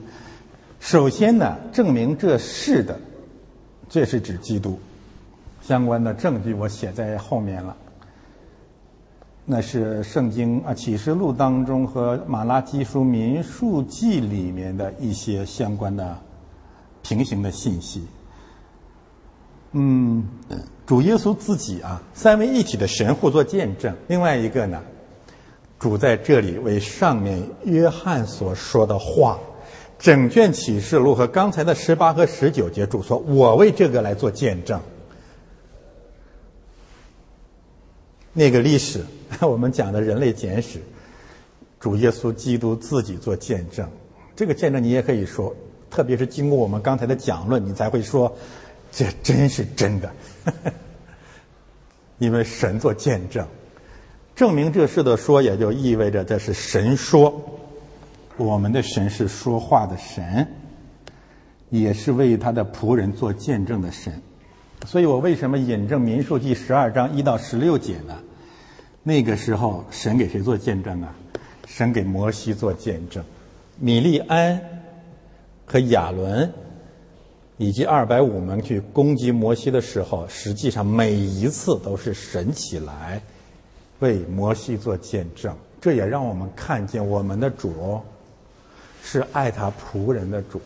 [0.80, 3.00] 首先呢，证明这是的，
[3.90, 4.80] 这是指基督。
[5.62, 7.76] 相关的证据我写在后面了。
[9.46, 16.18] 那是圣经啊启示录当中和马拉基书民数记里面的一些相关的
[17.02, 18.04] 平行的信息。
[19.72, 20.24] 嗯，
[20.86, 23.96] 主耶稣自己啊，三位一体的神互作见证。
[24.08, 24.82] 另外一个呢，
[25.80, 29.40] 主在这里为上面约翰所说的话，
[30.00, 34.80] 整卷启示录和刚才的十八和十九节，主说：“我为这个来做见证。”
[38.34, 39.04] 那个历史。
[39.42, 40.80] 我们讲的人类简史，
[41.80, 43.90] 主耶稣基督自己做见证，
[44.34, 45.54] 这个见证你也可以说，
[45.90, 48.34] 特别是经过我们刚才的讲论，你才会说，
[48.94, 50.10] 这真是真的，
[52.20, 53.46] 因为神做见证，
[54.36, 57.42] 证明这事的说，也就意味着这是神说，
[58.36, 60.46] 我们的神是说话的神，
[61.70, 64.22] 也是为他的仆人做见证的神，
[64.86, 68.20] 所以我为什么引证民数记十二章一到十六节呢？
[69.04, 71.16] 那个时候，神给谁做见证啊？
[71.66, 73.24] 神给摩西做见证。
[73.80, 74.60] 米利安
[75.66, 76.52] 和亚伦
[77.58, 83.22] 以及二百五门去攻击摩西的时候，实际上每一次都是神起来
[84.06, 85.56] 为摩西做见证。
[85.82, 88.00] 这也让我们看见我们的主
[89.04, 90.62] 是爱他仆人的主，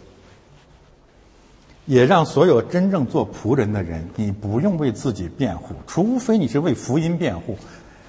[1.85, 7.57] 也让所有真正做仆人的人，你不用为自己辩护，除非你是为福音辩护，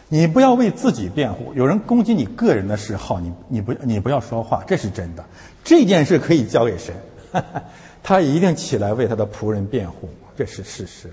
[0.09, 1.53] 你不要为自己辩护。
[1.55, 5.25] 有人攻击你个人的时候，你你不你不要说话，这是真的。
[5.65, 6.95] 这件事可以交给神，
[8.03, 11.13] 他一定起来为他的仆人辩护，这是事实。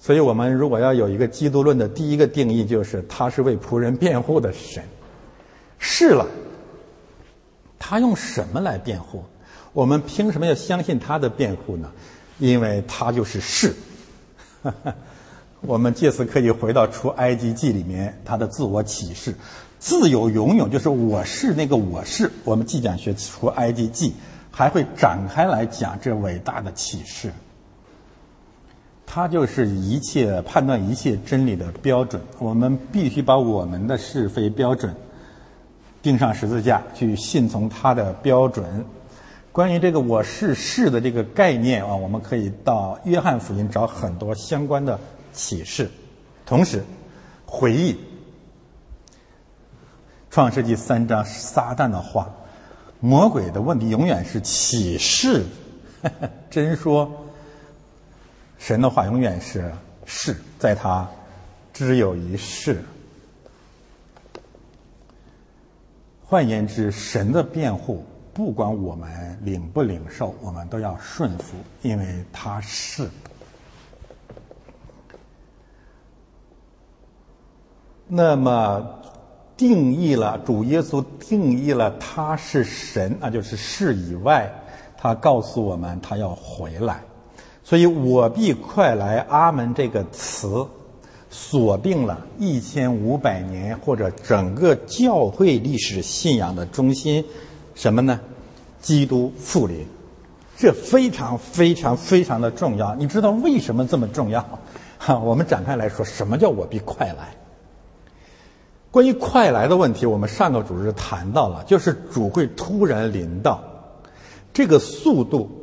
[0.00, 4.82] 所以我们如果要有一个基督论的第一个定义，就是他是为仆人辩护的神。
[5.78, 6.26] 是了，
[7.78, 9.22] 他用什么来辩护？
[9.74, 11.92] 我们凭什么要相信他的辩护呢？
[12.38, 13.74] 因为他就是是。
[15.60, 19.34] 我们借此可以回到出埃及记里面他的自我启示：
[19.78, 22.30] 自有永有，就是我是那个我是。
[22.44, 24.14] 我们既讲学出埃及记，
[24.50, 27.30] 还会展开来讲这伟大的启示。
[29.12, 32.22] 它就是一切判断一切真理的标准。
[32.38, 34.94] 我们必须把我们的是非标准
[36.00, 38.84] 钉上十字架，去信从它的标准。
[39.50, 44.96] 关于这个“我是是”的这个概念啊，我们可以到约翰福音找很多相关的
[45.32, 45.90] 启示。
[46.46, 46.84] 同时，
[47.44, 47.98] 回忆
[50.30, 52.32] 创世纪三章撒旦的话，
[53.00, 55.42] 魔鬼的问题永远是启示，
[56.48, 57.10] 真说。
[58.60, 59.72] 神的话永远是
[60.04, 61.08] 是，在他
[61.72, 62.84] 只有一是。
[66.22, 68.04] 换言之，神的辩护，
[68.34, 73.08] 不管我们领不领受，我们都要顺服，因为他是。
[78.06, 79.00] 那么，
[79.56, 84.52] 定义了主耶稣定义了他是神，那就是是以外，
[84.98, 87.00] 他告诉我们他要回来。
[87.70, 90.66] 所以我必快来，阿门这个词
[91.30, 97.24] 锁定了一千五百年或者整个教会历史信仰的中心，
[97.76, 98.18] 什么呢？
[98.80, 99.86] 基督复临，
[100.56, 102.96] 这非常非常非常的重要。
[102.96, 104.44] 你知道为什么这么重要？
[104.98, 107.36] 哈，我们展开来说，什么叫我必快来？
[108.90, 113.62] 关于快来的问题，我们上个主日谈到了，就是主会突然临到，
[114.52, 115.58] 这个速度。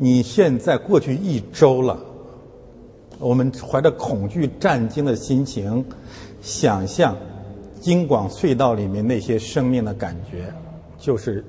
[0.00, 1.98] 你现在过去一周了，
[3.18, 5.84] 我们怀着恐惧战惊的心情，
[6.40, 7.16] 想象
[7.80, 10.54] 金广隧道里面那些生命的感觉，
[10.98, 11.44] 就是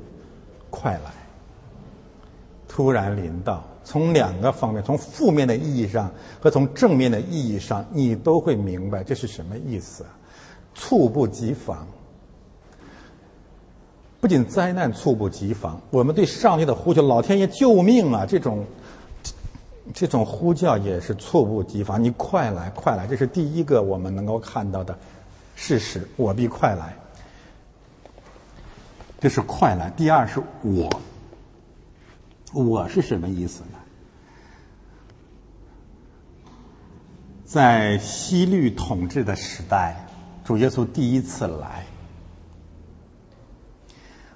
[0.72, 1.12] 快来，
[2.68, 3.64] 突然临到。
[3.84, 10.04] 从两个方面，从负面的意义上和从正面的意义上，你都会明白这是什么意思，
[10.74, 11.88] 猝不及防。
[14.22, 18.66] 不仅灾难猝不及防，我们对上帝的呼求“老天爷救命啊”这种
[19.94, 22.04] 这种呼叫也是猝不及防。
[22.04, 23.08] 你快来，快来！
[23.08, 24.98] 这是第一个我们能够看到的
[25.56, 26.08] 事实。
[26.18, 26.94] 我必快来，
[29.22, 29.90] 这是快来。
[29.92, 31.02] 第二是我，
[32.54, 33.80] 我是什么意思呢？
[37.46, 40.06] 在西律统治的时代，
[40.44, 41.86] 主耶稣第一次来。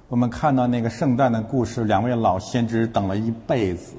[0.09, 3.93] 我们看到那个圣诞的故事，两位老先知等了一辈子。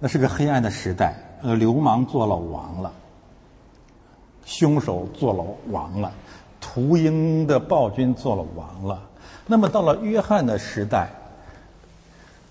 [0.00, 2.92] 那是个黑暗的时代，呃，流氓做了王了，
[4.44, 6.12] 凶手做了王了，
[6.60, 9.02] 屠鹰的暴君做了王了。
[9.46, 11.10] 那么到了约翰的时代，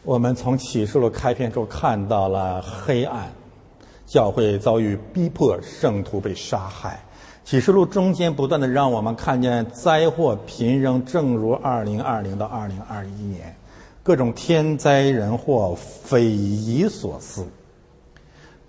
[0.03, 3.29] 我们从启示录开篇中看到了黑暗，
[4.05, 6.99] 教会遭遇逼迫，圣徒被杀害。
[7.45, 13.53] 启示录中间不断的让我们看见灾祸频仍，正如二零二零到二零二一年，
[14.01, 17.45] 各种天灾人祸匪夷所思。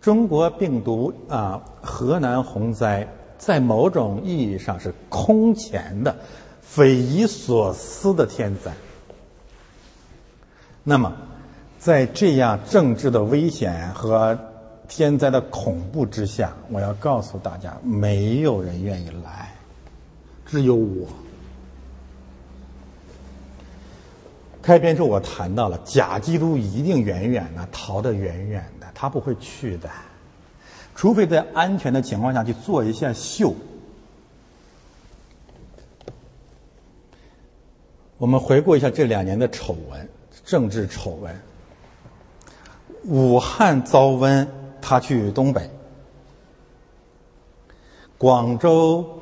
[0.00, 3.08] 中国病毒啊，河南洪灾，
[3.38, 6.14] 在某种意义上是空前的、
[6.60, 8.72] 匪夷所思的天灾。
[10.82, 11.12] 那么，
[11.78, 14.36] 在这样政治的危险和。
[14.96, 19.52] 天灾的恐怖之下，我要告诉大家，没有人愿意来，
[20.46, 21.08] 只有我。
[24.62, 29.90] 开篇时我谈到了假基督一定远远的逃得远远的，他不会去的，
[30.94, 33.52] 除非在安全的情况下去做一下秀。
[38.16, 40.08] 我们回顾一下这两年的丑闻，
[40.44, 41.36] 政治丑闻，
[43.02, 44.46] 武汉遭瘟。
[44.86, 45.70] 他去东北，
[48.18, 49.18] 广州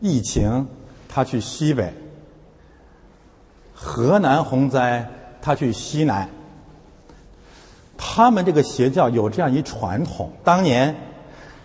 [0.00, 0.66] 疫情
[1.06, 1.92] 他去西北；
[3.74, 5.06] 河南洪灾，
[5.42, 6.26] 他去西南。
[7.98, 10.96] 他们这个邪教有这样一传统：当年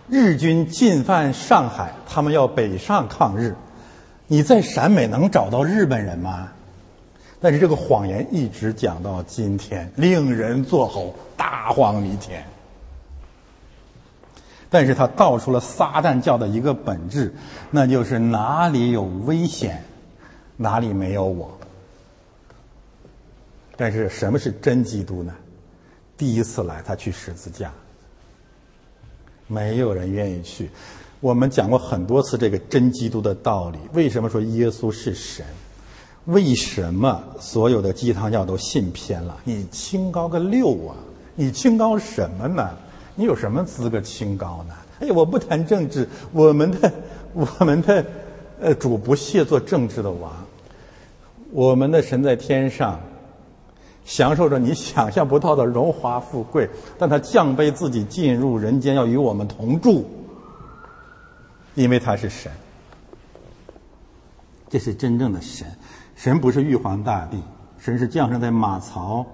[0.09, 3.55] 日军进犯上海，他们要北上抗日。
[4.27, 6.51] 你在陕美能找到日本人吗？
[7.43, 12.41] 但是这个谎言一直讲到今天，令人作呕，大荒弥天。
[14.69, 17.35] 但是他道出了撒旦教的一个本质，
[17.69, 19.83] 那就是哪里有危险，
[20.55, 21.51] 哪里没有我。
[23.75, 25.35] 但是什么是真基督呢？
[26.17, 27.73] 第一次来，他去十字架，
[29.47, 30.69] 没有人愿意去。
[31.19, 33.79] 我们讲过很多次这个真基督的道理。
[33.91, 35.45] 为什么说耶稣是神？
[36.25, 39.37] 为什么所有的鸡汤教都信偏了？
[39.43, 40.95] 你清高个六啊！
[41.35, 42.69] 你清高什么呢？
[43.15, 44.73] 你有什么资格清高呢？
[44.99, 46.91] 哎呀，我不谈政治，我们的
[47.33, 48.05] 我们的
[48.61, 50.31] 呃主不屑做政治的王，
[51.51, 52.99] 我们的神在天上。
[54.05, 56.69] 享受着你想象不到的荣华富贵，
[56.99, 60.05] 但他降卑自己进入人间，要与我们同住，
[61.73, 62.51] 因为他是神。
[64.69, 65.65] 这是真正的神，
[66.15, 67.41] 神不是玉皇大帝，
[67.77, 69.25] 神是降生在马槽，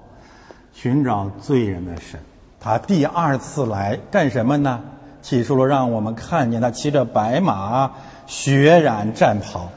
[0.73, 2.19] 寻找罪人的神。
[2.59, 4.81] 他第二次来干什么呢？
[5.21, 7.91] 起初了，让我们看见他骑着白马，
[8.25, 9.69] 血染战袍。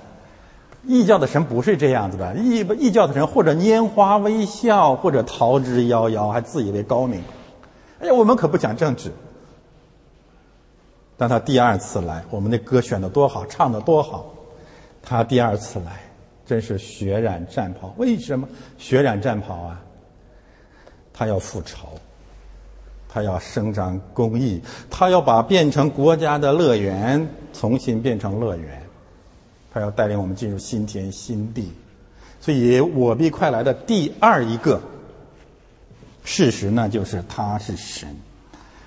[0.84, 7.22] 异教的神不是这样子的，异异教的神或者拈花微笑，或者逃之夭夭，还自以为高明。
[8.00, 9.12] 哎呀，我们可不讲政治。
[11.16, 14.26] 当他第二次来，我们的歌选的多好，唱的多好。
[15.02, 16.00] 他第二次来，
[16.52, 17.94] 真是血染战袍。
[17.96, 18.46] 为什么
[18.76, 19.80] 血染战袍啊？
[21.10, 21.88] 他要复仇，
[23.08, 28.82] 他要伸张公义，他要把变成国家的乐园重新变成乐园。
[29.72, 31.72] 他要带领我们进入新天新地，
[32.38, 34.78] 所以我必快来的第二一个
[36.22, 38.14] 事实呢，就是他是神。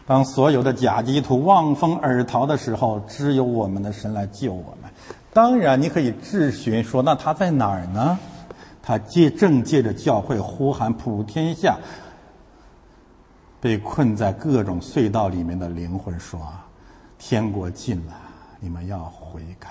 [0.06, 4.92] 当所有的假基督望风而逃的时候，只有我们的神来救我们。
[5.36, 8.18] 当然，你可以质询说，那他在哪儿呢？
[8.82, 11.78] 他借正借着教会呼喊普天下
[13.60, 16.40] 被困在各种隧道里面的灵魂说
[17.20, 18.14] ：“天国近了，
[18.62, 19.68] 你们要悔改。”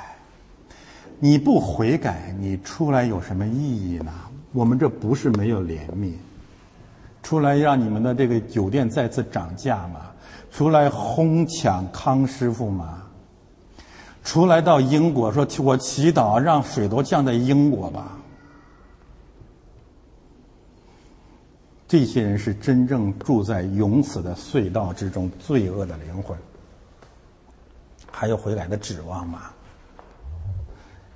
[1.19, 4.13] 你不悔改，你出来有什么意义呢？
[4.53, 6.13] 我们这不是没有怜悯，
[7.23, 10.11] 出来让你们的这个酒店再次涨价吗？
[10.51, 13.04] 出来哄抢康师傅吗？
[14.25, 18.19] 出来到英国说，我祈祷让水都降在英国吧。
[21.87, 26.37] 这些人是真正住在永死的隧道之中，罪恶的灵魂，
[28.11, 29.51] 还有回来的指望吗？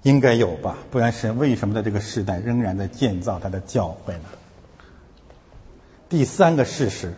[0.02, 4.28] 应该有吧，不然神为什么在这个时代仍然在建造他的教会呢？
[6.09, 7.12] 第三个事实，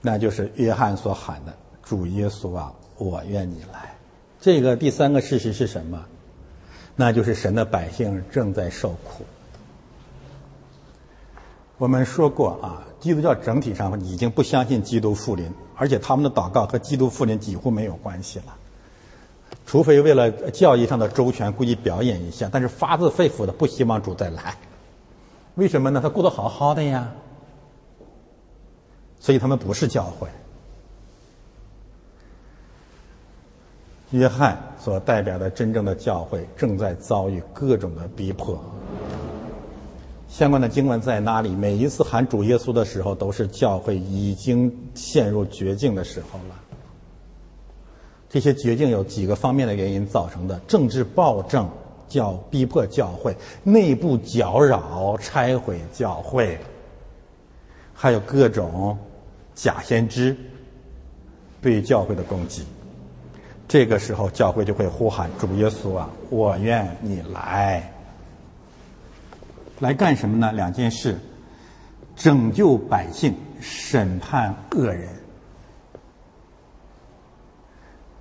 [0.00, 1.52] 那就是约翰所喊的
[1.82, 3.91] ：“主耶稣啊，我愿你来。”
[4.42, 6.04] 这个第三个事实是什么？
[6.96, 9.24] 那就是神的百姓正在受苦。
[11.78, 18.56] 我们说过啊，基督教整体上已经不相信基督复临，而且他们的祷告和基督复临几乎没有关系了。
[19.64, 24.56] 除非为了教义上的周全，故意表演一下，但是发自肺腑的不希望主再来。
[25.54, 26.00] 为什么呢？
[26.02, 27.12] 他过得好好的呀，
[29.20, 30.26] 所以他们不是教会。
[34.12, 38.62] 约翰所代表的真正的教会正在遭遇各种的逼迫。
[40.28, 41.50] 相关的经文在哪里？
[41.50, 46.54] 每一次喊主耶稣的时候，都是教会已经陷入绝境的时候了。
[48.28, 51.68] 这些绝境有几个方面的原因造成的：政治暴政
[52.08, 56.58] 叫逼迫教会，内部搅扰拆毁教会，
[57.94, 58.96] 还有各种
[59.54, 60.36] 假先知
[61.60, 62.62] 对教会的攻击。
[63.72, 67.90] 这个时候，教会就会呼喊主耶稣啊，我愿你来，
[69.78, 70.52] 来干什么呢？
[70.52, 71.18] 两件事：
[72.14, 75.08] 拯救百姓，审判恶人。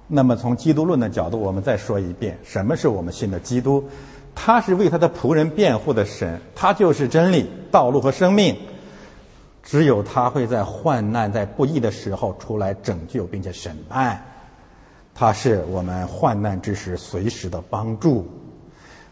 [0.08, 3.84] 那么，从基督论的角度，我们再说一遍：什么是我们信的基督？
[4.34, 8.56] 他是为他的仆人辩护的神，他就是真理、道路和生命。
[9.62, 14.31] 只有他会在患难、在不义的时候出来拯救，并且审判。
[15.22, 18.28] 他是我们患难之时随时的帮助。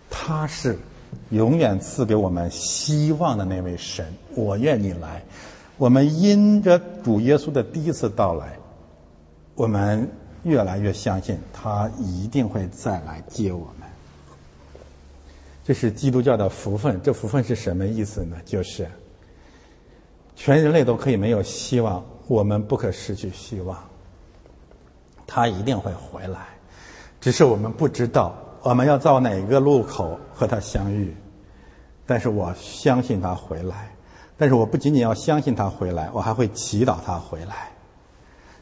[0.09, 0.75] 他是
[1.29, 4.11] 永远赐给我们希望的那位神。
[4.33, 5.23] 我愿你来。
[5.77, 8.57] 我们因着主耶稣的第一次到来，
[9.53, 10.09] 我们。
[10.43, 13.87] 越来越相信他一定会再来接我们。
[15.65, 16.97] 这是基督教的福分。
[17.03, 18.37] 这福分是什么意思呢？
[18.45, 18.87] 就是
[20.37, 23.77] 全人类都可以没有希望，我们不可失去希望。
[25.31, 26.39] 他一定会回来，
[27.21, 31.15] 只是我们不知道我们要到哪个路口和他相遇。
[32.07, 33.91] 但是我相信他回来，
[34.35, 37.69] 但是我不仅仅要相信他回来，我还会祈祷他回来。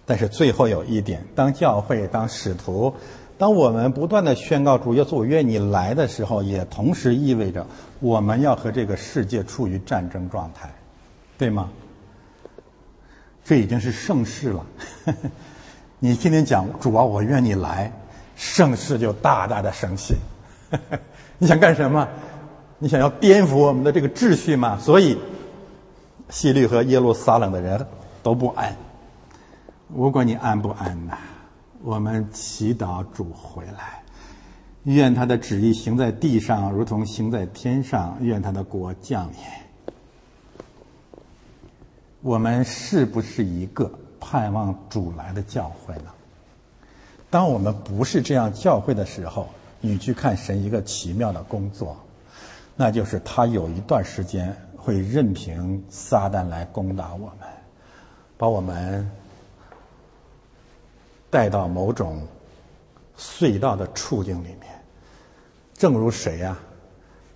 [0.06, 2.94] 但是最后有一点，当教会、当使徒。
[3.38, 7.66] 当我们不断的宣告主耶稣，我愿你来的时候，也同时意味着
[8.00, 10.70] 我们要和这个世界处于战争状态，
[11.38, 11.70] 对吗？
[13.46, 14.66] 这已经是盛世了。
[15.06, 15.18] 呵呵
[16.00, 17.92] 你天天讲主啊，我愿你来，
[18.36, 20.16] 盛世就大大的生气。
[21.40, 22.08] 你想干什么？
[22.80, 24.78] 你想要颠覆我们的这个秩序吗？
[24.80, 25.18] 所以，
[26.30, 27.88] 西律和耶路撒冷的人
[28.22, 28.76] 都不安。
[29.96, 31.18] 不管你安不安呐？
[31.82, 34.04] 我们祈祷主回来，
[34.84, 38.18] 愿他的旨意行在地上，如同行在天上。
[38.22, 39.36] 愿他的国降临。
[42.22, 43.90] 我们是不是一个
[44.30, 46.12] 盼望主来的教会呢？
[47.30, 49.48] 当我们不是这样教会的时候，
[49.80, 51.96] 你去看神一个奇妙的工作，
[52.76, 57.48] 那就是他有一段时间会任凭撒旦来攻打我们，
[58.38, 59.10] 把我们。
[61.30, 62.26] 带到某种
[63.18, 64.82] 隧道的处境里面，
[65.74, 66.58] 正如谁呀？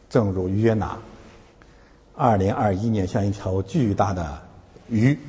[0.10, 0.98] 正如约拿，
[2.16, 4.42] 二零二一年像一条巨大的
[4.88, 5.20] 鱼，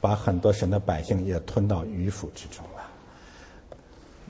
[0.00, 2.82] 把很多神的百姓也吞到鱼腹之中了。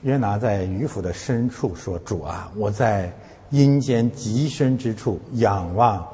[0.03, 3.11] 约拿在鱼腹的深处说：“主啊，我在
[3.49, 6.07] 阴间极深之处仰望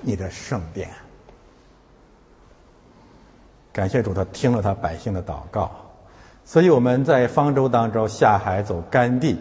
[0.00, 0.88] 你的圣殿。”
[3.72, 5.70] 感谢主，他听了他百姓的祷告。
[6.44, 9.36] 所以我们在方舟当中下海走干地，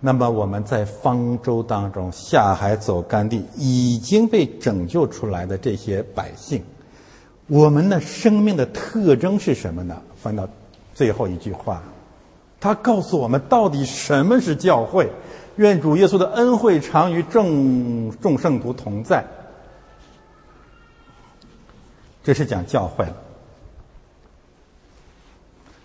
[0.00, 6.64] 那么我们在方舟当中下海走干地已经被拯救出来的这些百姓，
[7.46, 10.02] 我们的生命的特征是什么呢？
[10.20, 10.48] 翻到
[10.94, 11.82] 最后一句话，
[12.58, 15.10] 他告诉我们到底什么是教会。
[15.56, 19.24] 愿主耶稣的恩惠常与众众圣徒同在。
[22.22, 23.16] 这是讲教会了。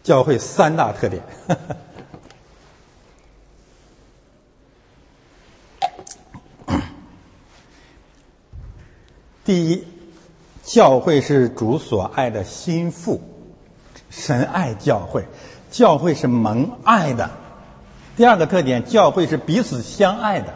[0.04, 1.22] 教会三大特点。
[9.46, 9.88] 第一，
[10.64, 13.22] 教会是主所爱的心腹，
[14.10, 15.26] 神爱教会，
[15.70, 17.32] 教会是蒙爱的。
[18.16, 20.54] 第二个特点，教会是彼此相爱的。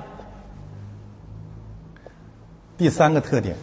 [2.77, 3.55] 第三个特点，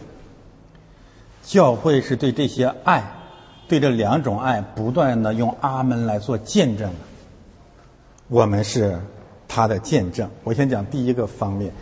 [1.43, 3.03] 教会是对这些爱。
[3.65, 6.93] 对这两种爱不断的用阿门来做见证，
[8.27, 9.01] 我们是
[9.47, 10.29] 他的见证。
[10.43, 11.73] 我先讲第一个方面，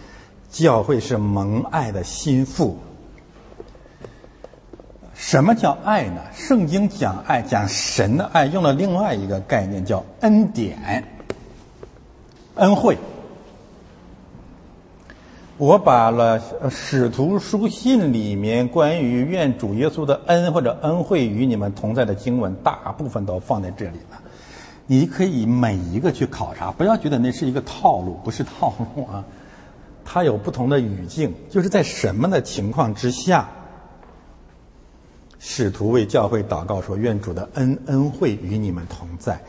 [0.49, 2.77] 教会是蒙爱的心腹。
[5.31, 6.19] 什么叫爱呢？
[6.33, 11.05] 圣经讲爱，讲神的爱，用了另外一个概念叫恩典、
[12.55, 12.97] 恩惠。
[15.57, 24.19] 我把了使徒书信里面关于愿主耶稣的恩或者恩惠与你们同在的经文，大部分都放在这里了。
[24.85, 29.23] 你可以每一个去考察，不要觉得那是一个套路，不是套路啊。
[30.03, 33.49] 它有不同的语境，就是在什么的情况之下，
[35.43, 39.41] 使徒为教会祷告说：“愿主的恩恩惠与你们同在。”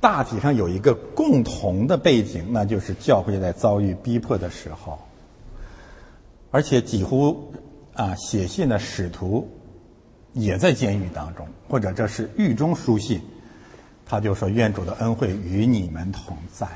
[0.00, 4.98] 大体上有一个共同的背景，那就是教会在遭遇逼迫的时候。
[6.50, 7.52] 而且几乎
[7.94, 9.48] 啊，写信的使徒
[10.32, 13.20] 也在监狱当中，或者这是狱中书信，
[14.04, 16.66] 他就说：“愿主的恩惠与你们同在。”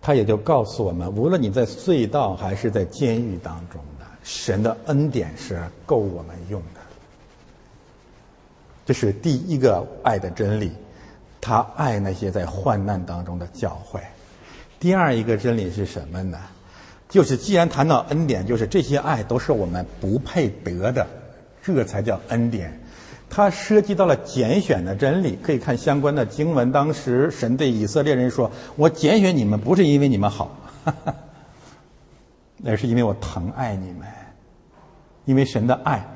[0.00, 3.80] 他也就告诉我们，无论你在隧道还是在监狱当中，
[4.26, 6.80] 神的恩典是够我们用的。
[8.84, 10.72] 这是第一个爱的真理，
[11.40, 14.00] 他爱那些在患难当中的教会。
[14.80, 16.38] 第二一个真理是什么呢？
[17.08, 21.06] 就是既然谈到恩典，就是这些爱都是我们不配得的，
[21.62, 22.80] 这才叫恩典。
[23.30, 26.72] 它涉及到了拣选的真理，可以看相关的经文。
[26.72, 30.56] 当时神对以色列人说：“我拣选你们，不是因为你们好，
[32.58, 34.06] 那是因为我疼爱你们。
[35.24, 36.06] 因为神的爱，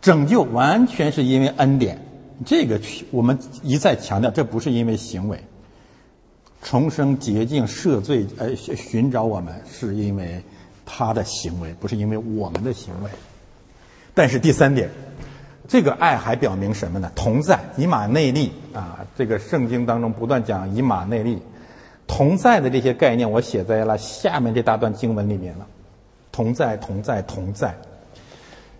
[0.00, 1.98] 拯救完全是因为恩典。
[2.46, 2.80] 这个
[3.10, 5.42] 我们一再强调，这不是因为行为。”
[6.62, 10.40] 重生洁净赦罪，呃，寻找我们是因为
[10.86, 13.10] 他的行为，不是因为我们的行为。
[14.14, 14.88] 但是第三点，
[15.66, 17.10] 这个爱还表明什么呢？
[17.16, 21.42] 同在以马内利啊，这个圣经当中不断讲以马内利，
[22.06, 25.66] 同在的这些概念，我写在了下面这大段经文里面了。
[26.32, 27.76] 同在，同在，同在，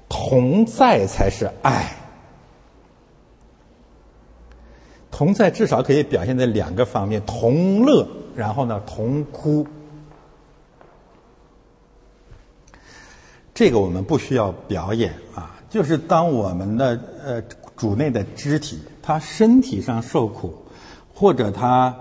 [0.09, 1.95] 同在才是爱。
[5.11, 9.67] 同在至少可以表现在两个方面：同乐，然后呢，同哭。
[13.55, 17.43] 这个我们不需要表演啊，就是当我们的呃
[17.77, 20.55] 主内的肢体，他身体上受苦，
[21.15, 21.95] 或者他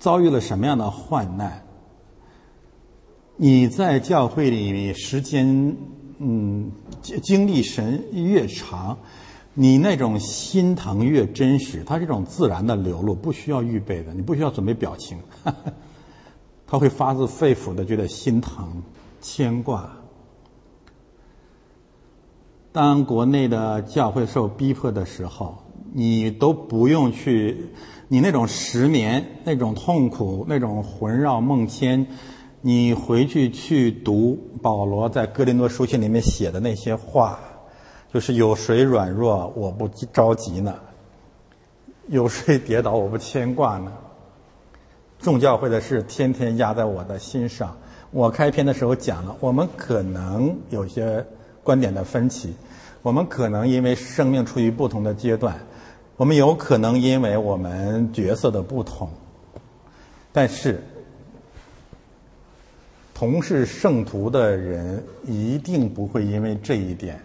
[0.00, 1.62] 遭遇了什么样的患难，
[3.40, 5.76] 你在教会里时间
[6.18, 6.72] 嗯
[7.22, 8.98] 经历神越长。
[9.54, 15.18] 你那种心疼越真实，它这种自然的流露，不需要预备的，你不需要准备表情，
[16.64, 18.80] 他会发自肺腑的觉得心疼、
[19.20, 19.90] 牵挂。
[22.70, 25.58] 当国内的教会受逼迫的时候，
[25.92, 27.70] 你都不用去，
[28.06, 32.06] 你那种失眠、那种痛苦、那种魂绕梦牵，
[32.60, 37.38] 你回去去读保罗在哥林多书信里面写的那些话。
[38.10, 40.72] 就是有谁软弱，我不着急呢；
[42.06, 43.92] 有谁跌倒，我不牵挂呢。
[45.18, 47.76] 众教会的事天天压在我的心上。
[48.10, 51.22] 我开篇的时候讲了，我们可能有些
[51.62, 52.54] 观点的分歧，
[53.02, 55.60] 我们可能因为生命处于不同的阶段，
[56.16, 59.10] 我们有可能因为我们角色的不同，
[60.32, 60.82] 但是
[63.18, 67.20] 同是圣徒的人一定不会因为这一点。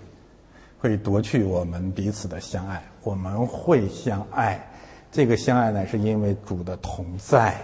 [0.79, 4.71] 会夺去我们彼此的相爱，我们会相爱。
[5.11, 7.63] 这个相爱呢，是因为主的同在。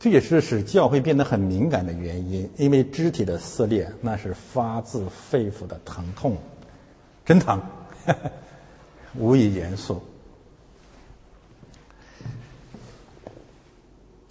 [0.00, 6.36] 这也是使教会变得很敏感的原因，因为肢体的撕裂，那是发自肺腑的疼痛，
[7.24, 7.62] 真疼，
[9.14, 10.02] 无以言说。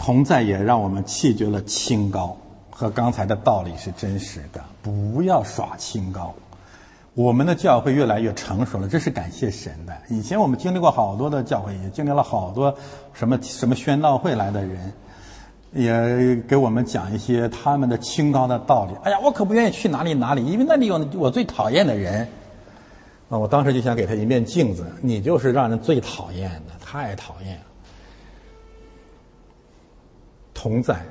[0.06, 2.38] 同在也让我们弃绝了清高。
[2.70, 6.32] 和刚才的道理是真实的，不要耍清高。
[7.16, 9.98] 我们的教会越来越成熟了，这是感谢神的。
[10.10, 12.76] 以前我们经历过好多的教会，也经历了好多
[13.14, 14.94] 什么什么宣道会来的人，
[15.74, 18.92] 也给我们讲一些他们的清高的道理。
[19.06, 22.28] 哎呀，我可不愿意去哪里哪里，因为那里有我最讨厌的人。
[23.30, 27.64] 啊，我当时就想给他一面镜子，你就是让人最讨厌的，太讨厌了。
[30.56, 31.06] 同在。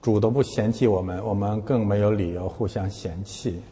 [0.00, 3.62] 主都不嫌弃我们，我们更没有理由互相嫌弃。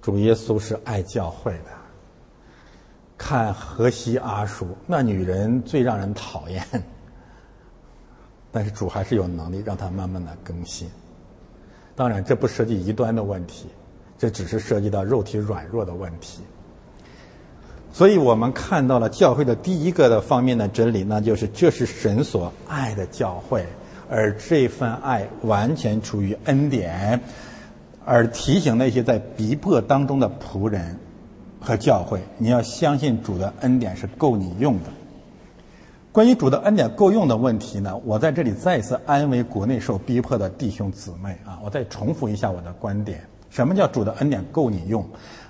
[0.00, 1.70] 主耶稣是爱教会的。
[3.18, 6.64] 看荷西阿叔，那女人最让人讨厌，
[8.50, 10.90] 但是主还是有能力让她慢慢的更新。
[11.94, 13.68] 当然，这不涉及异端的问题，
[14.16, 16.42] 这只是涉及到肉体软弱的问题。
[17.92, 23.66] 所以我们看到了教会的第一个的方面的真理，那就是这是神所爱的教会，
[24.08, 27.20] 而这份爱完全出于恩典，
[28.04, 30.98] 而提醒那些在逼迫当中的仆人
[31.60, 34.90] 和教会，你要相信主的恩典是够你用的。
[36.12, 43.20] 关于主的恩典够用的问题呢，我在这里再一次安慰国内受逼迫的弟兄姊妹啊，我再重复一下我的观点：
[43.50, 45.04] 什么叫主的恩典够你用？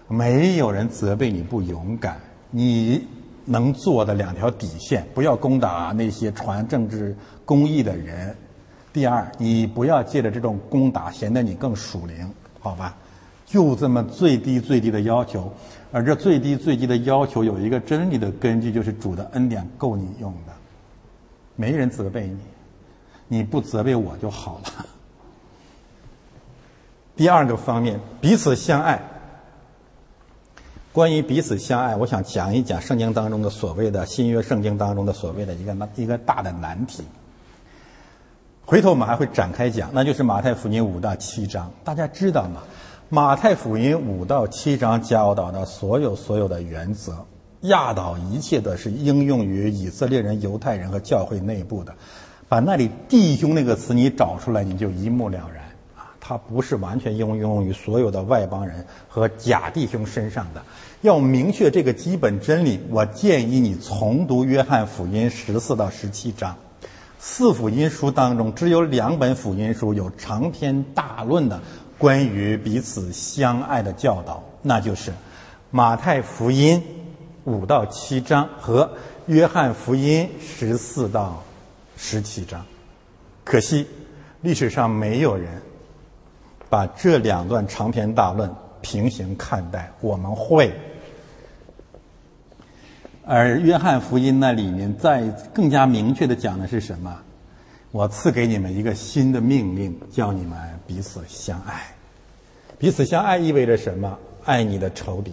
[0.09, 2.17] 没有人责备你不勇敢。
[2.51, 3.07] 你
[3.45, 8.35] 能做的两条底线：不要攻打那些传政治公义的人；
[8.93, 12.31] 第二，你不要借着这种攻打显得你更属灵，
[12.61, 12.97] 好吧？
[13.47, 15.53] 就这么最低最低的要求，
[15.91, 20.53] 而这最低最低的要求有一个真理的根据，就是主的恩典够你用的，
[21.57, 22.39] 没人责备你，
[23.27, 24.87] 你不责备我就好了。
[27.17, 29.03] 第二个方面，彼此相爱。
[30.93, 37.05] 关于彼此相爱，我想讲一讲圣经当中的所谓的新约圣经当中的所谓的一个一个大的难题。
[38.65, 41.71] 回头我们还会展开讲，那就是马太福音五到七章。
[41.85, 42.63] 大家知道吗？
[43.09, 47.25] 马太福音五到七章教导的所有所有的原则，
[47.61, 51.95] 压倒一切的是应用于以色列人、犹太人和教会内部的。
[52.49, 55.60] 把那里“弟兄”那个词你找出来，你就一目了然。
[56.21, 60.63] 它不是完全应用于所有的外邦人和假弟兄身上的。
[61.01, 66.55] 要明确这个基本真理，我建议你重读约翰福音十四到十七章。
[67.19, 71.61] 四福音书当中只有两本福音书有长篇大论的
[71.99, 75.13] 关于彼此相爱的教导，那就是
[75.71, 76.83] 马太福音
[77.45, 78.91] 五到七章和
[79.27, 81.43] 约翰福音十四到
[81.97, 82.65] 十七章。
[83.43, 83.87] 可惜
[84.43, 85.63] 历史上没有人。
[86.71, 88.51] 把这两段长篇大论
[88.81, 90.73] 平行看待，我们会
[93.27, 97.19] 而约翰福音那里面再更加明确的讲的是什么？
[97.91, 100.57] 我赐给你们一个新的命令，叫你们
[100.87, 101.83] 彼此相爱。
[102.79, 104.17] 彼此相爱意味着什么？
[104.45, 105.33] 爱你的仇敌，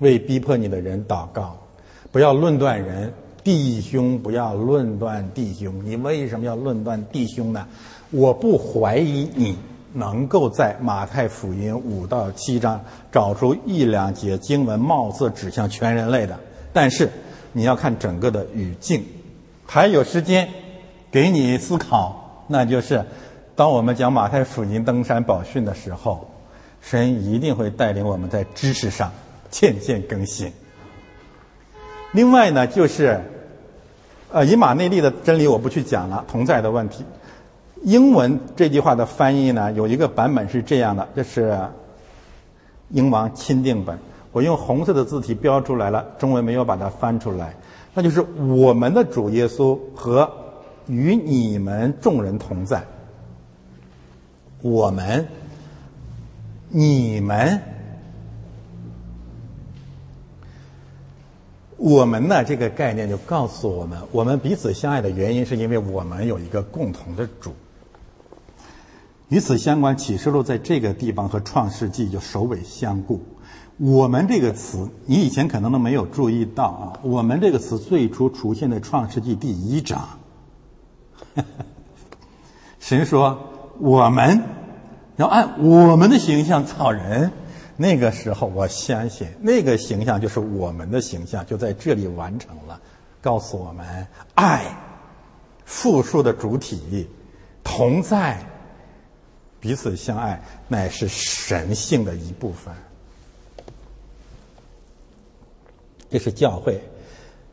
[0.00, 1.56] 为逼迫你的人祷告，
[2.12, 3.12] 不要论断人。
[3.42, 5.80] 弟兄，不要论断弟兄。
[5.84, 7.68] 你为什么要论断弟兄呢？
[8.10, 9.56] 我不怀疑你
[9.96, 12.80] 能够在马太福音五到七章
[13.10, 16.38] 找出一两节经文，貌似指向全人类的。
[16.72, 17.10] 但是
[17.52, 19.04] 你要看整个的语境。
[19.66, 20.48] 还有时间
[21.10, 23.04] 给你思考，那就是
[23.54, 26.30] 当我们讲马太福音登山宝训的时候，
[26.80, 29.10] 神一定会带领我们在知识上
[29.50, 30.52] 渐渐更新。
[32.12, 33.20] 另外呢，就是。
[34.32, 37.04] 呃，以马内利的真理我不去讲了，同在的问题。
[37.86, 41.56] 英文这句话的翻译呢，有一个版本是这样的，这是
[42.90, 43.96] 英王钦定本，
[44.32, 47.54] 我用红色的字体标出来了，中文没有把它翻出来。
[47.94, 50.28] 那就是我们的主耶稣和
[50.88, 52.82] 与你们众人同在，
[54.62, 55.28] 我们、
[56.68, 57.62] 你们。
[61.76, 62.42] 我们呢？
[62.42, 67.54] 这个概念就告诉我们，我们彼此相爱的原因，是因为我们有一个共同的主。
[69.28, 73.20] 与此相关，《启示录》在这个地方和《创世纪》就首尾相顾。
[73.76, 76.98] 我们这个词，你以前可能都没有注意到啊。
[77.02, 80.08] 我们这个词最初出现在《创世纪》第一章。
[82.78, 83.36] 神说
[83.80, 84.40] ：“我们
[85.16, 87.30] 要按我们的形象造人。”
[87.76, 92.80] 那个时候，我相信那个形象就是我们的形象，就在这里完成了，
[93.20, 94.64] 告诉我们爱
[95.64, 97.06] 复数的主体
[97.62, 98.40] 同在，
[99.60, 102.74] 彼此相爱乃是神性的一部分。
[106.10, 106.80] 这是教会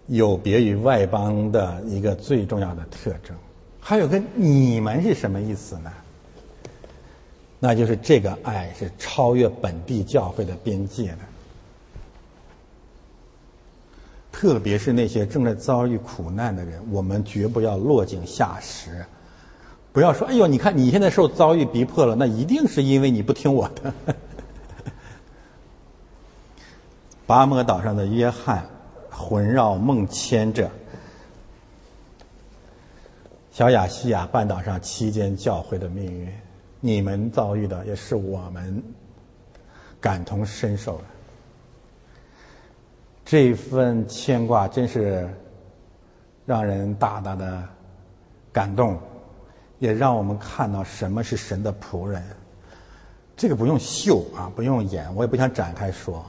[0.07, 3.35] 有别于外邦的一个最重要的特征。
[3.79, 5.91] 还有个你们是什么意思呢？
[7.59, 11.19] 那就是这个爱是超越本地教会的边界的，
[14.33, 19.05] 特别是那些正在遭遇苦难的人，我们绝不要落井下石，
[19.93, 23.93] 不要说：“哎呦，你看你现在受遭遇逼迫了，那一定是因为你不听我的。
[27.27, 28.65] ”拔摩岛上的约翰
[29.09, 30.69] 魂绕梦牵着
[33.51, 36.27] 小亚细亚半岛上期间教会的命运。
[36.79, 38.83] 你们遭遇的也是我们
[40.01, 41.03] 感同身受的，
[43.23, 45.29] 这份牵挂真是
[46.45, 47.63] 让人大大的
[48.51, 48.99] 感动，
[49.83, 52.23] 也让我们看到什么是神的仆人。
[53.35, 56.25] 这个不用秀啊，不用演，我也不想展开说。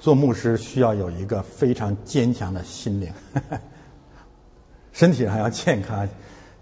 [0.00, 3.12] 做牧师需要有一个非常坚强的心灵，
[4.90, 6.08] 身体上要健康，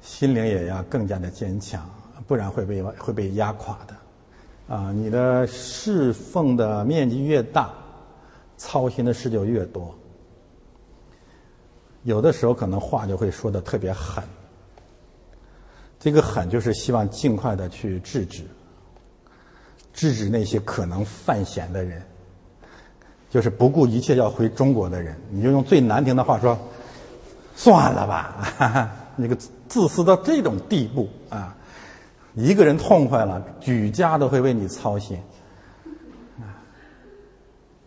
[0.03, 1.89] 心灵也要更加的坚强。
[2.27, 4.93] 不然会被会被压垮的，啊！
[4.93, 7.73] 你的侍奉的面积越大，
[8.59, 9.95] 操心的事就越多。
[12.03, 14.23] 有的时候可能话就会说的特别狠，
[16.07, 18.45] 这个狠就是希望尽快的去制止，
[19.93, 22.01] 制止那些可能犯险的人，
[23.29, 25.17] 就是不顾一切要回中国的人。
[25.31, 26.57] 你就用最难听的话说，
[27.57, 29.37] 算了吧，哈哈那个
[29.67, 31.57] 自私到这种地步啊！
[32.35, 35.21] 一个人痛快了，举家都会为你操心，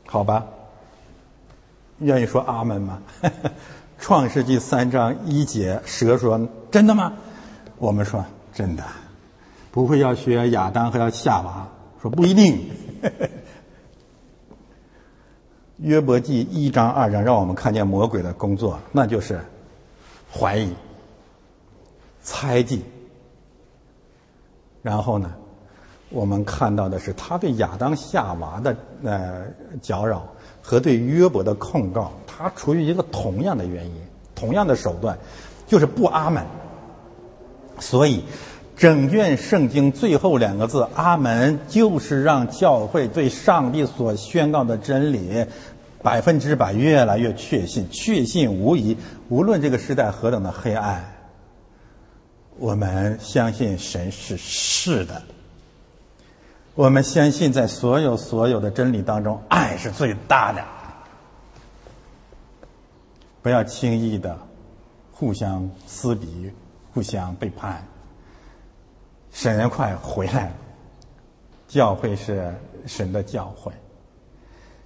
[0.07, 0.45] 好吧？
[1.99, 3.01] 愿意说阿门吗？
[3.97, 7.13] 创世纪三章一节，蛇说：“真的吗？”
[7.79, 8.23] 我们说
[8.53, 8.83] ：“真的。”
[9.71, 11.67] 不会要学亚当和要夏娃
[12.01, 12.69] 说不一定。
[15.77, 19.39] 约伯记一章二章让我们看见魔鬼的工作，那就是
[20.29, 20.73] 怀疑、
[22.21, 22.83] 猜忌。
[24.81, 25.33] 然后呢，
[26.09, 29.45] 我们看到的是他对亚当夏娃的呃
[29.81, 30.27] 搅扰
[30.61, 33.95] 和对约伯的控告，他出于一个同样的原因，
[34.35, 35.17] 同样的手段，
[35.67, 36.43] 就是不阿门。
[37.79, 38.23] 所以，
[38.75, 45.45] 整卷圣经最后两个字“阿门”，就是让教会对上帝所宣告的真理
[46.01, 48.95] 百分之百越来越确信，确信无疑。
[49.29, 51.15] 无论这个时代何等的黑暗。
[52.57, 55.21] 我们相信神是是的，
[56.75, 60.61] 我们相信在所有所有的真理当中，爱是最大的。
[63.41, 64.37] 不要轻易的
[65.13, 66.51] 互相撕逼、
[66.99, 67.81] 互相背叛。
[69.31, 70.51] 神快回来了，
[71.65, 72.53] 教会是
[72.85, 73.71] 神的教会，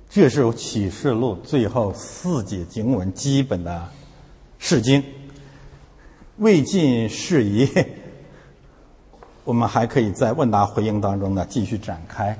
[0.07, 3.89] 这是启示录最后四节经文基本的
[4.59, 5.03] 释经。
[6.37, 7.67] 未尽事宜，
[9.43, 12.37] 我们还可以在问答回应当中呢继续展开。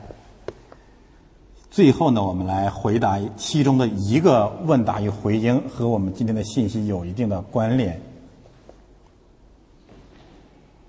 [1.72, 8.00] 最后呢，我们来回答其中的一个问答与回应，和我们今天的信息有一定的关联，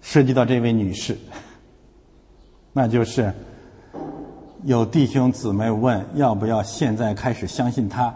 [0.05, 1.19] 涉及到这位女士，
[2.73, 3.35] 那就是。
[4.67, 8.15] 有弟兄姊妹问：要不要现在开始相信他？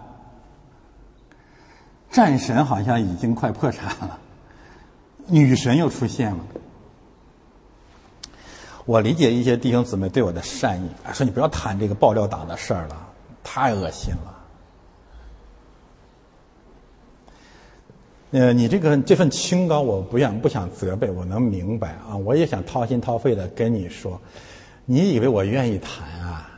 [2.10, 4.18] 战神好像已经快破产了，
[5.26, 6.38] 女神又出现了。
[8.86, 12.96] 我理解一些弟兄姊妹对我的善意，说你不要谈这个爆料党的事儿了，
[13.44, 14.37] 太恶心了。
[18.30, 24.20] 呃，你这个这份清高，我不愿不想责备，我能明白啊，我也想掏心掏肺的跟你说。
[24.84, 26.50] 你以为我愿意谈啊？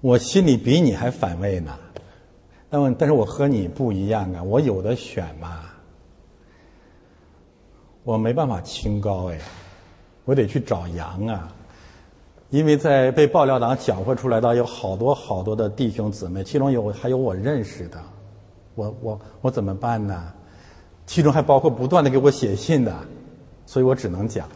[0.00, 1.78] 我心里比你还反胃呢。
[2.70, 5.60] 那么，但是我和你不一样啊，我有的选嘛。
[8.02, 9.38] 我没办法清高哎，
[10.24, 11.48] 我得去找羊啊。
[12.50, 18.00] 因为在被爆料党搅和出来的有好多好多的弟兄姊妹，其中有还有我认识的，
[18.74, 20.32] 我我我怎么办呢？
[21.06, 23.06] 其中还包括不断的给我写信的，
[23.66, 24.48] 所以我只能讲。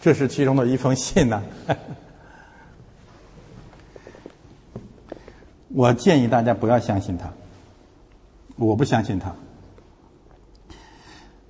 [0.00, 1.42] 这是其中的一封信呢。
[5.68, 7.28] 我建议大家不要相信他，
[8.56, 9.34] 我不相信他。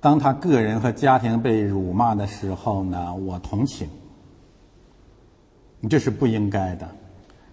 [0.01, 3.87] 当他个人和家庭被辱骂的时候呢，我同情。
[5.87, 6.89] 这是不应该的。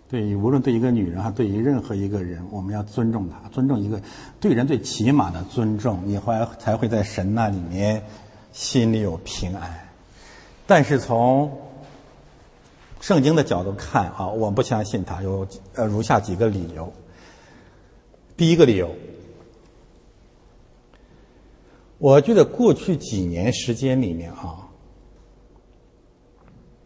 [0.08, 4.00] 对于无论对一个女人还对于任何一个人，我们要尊重她，尊重一个
[4.38, 8.04] 对人最起码的尊重，你会才会在神那里面
[8.52, 9.88] 心里有平安。
[10.66, 11.58] 但是从
[13.00, 16.92] 圣经的角度看啊，我不相信他有呃如下几个理由。
[18.36, 18.94] 第一个理由，
[21.98, 24.68] 我觉得过去几年时间里面啊，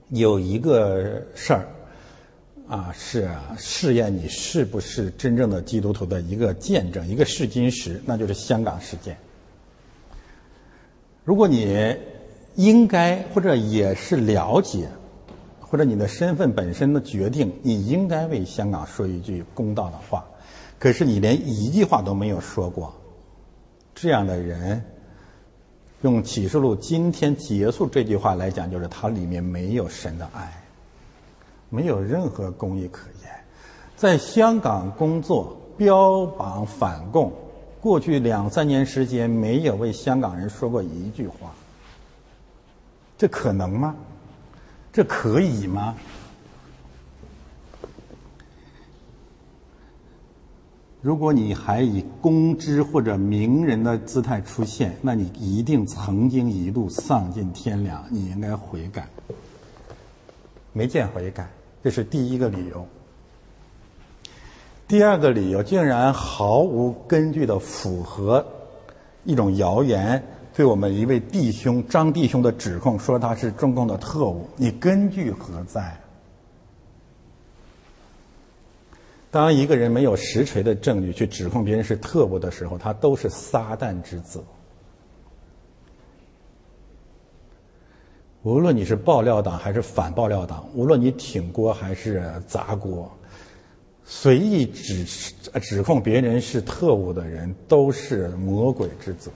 [0.08, 1.68] 有一个事儿
[2.70, 9.16] 啊是啊试验你是不是真正的基督徒的一个见证，一个试金石，那就是香港事件。
[11.24, 11.96] 如果你
[12.54, 14.88] 应该或者也是了解，
[15.58, 20.24] 或者你的身份本身的决定，你应该为香港说一句公道的话。
[20.78, 22.94] 可是你连一句话都没有说过，
[23.96, 24.80] 这样的人，
[26.02, 30.59] 用启示录今天结束这句话来讲，就是他里面没有神的爱，
[31.70, 33.30] 没有任何公义可言。
[33.96, 37.32] 在香港工作，标榜反共，
[37.80, 41.50] 过去两三年时间没有为香港人说过一句话。
[43.16, 43.96] 这可能吗？
[44.92, 45.94] 这可以吗？
[51.02, 59.08] 如果你还以公知或者名人的姿态出现，那你一定曾经一度丧尽天良，你应该悔改。
[60.72, 61.48] 没见悔改，
[61.82, 62.86] 这是第一个理由。
[64.86, 68.44] 第二个理由，竟然毫无根据的符合
[69.24, 70.22] 一种谣言。
[70.52, 75.98] 对我们一位弟兄张弟兄的指控，说他是中共的特务，你根据何在？
[79.30, 84.42] 当一个人没有实锤的证据去指控别人是特务的时候，他都是撒旦之子。
[88.42, 93.10] 无论你是爆料党还是反爆料党，无论你挺锅还是砸锅，
[94.04, 95.04] 随意指
[95.60, 99.30] 指控别人是特务的人，都是魔鬼之子。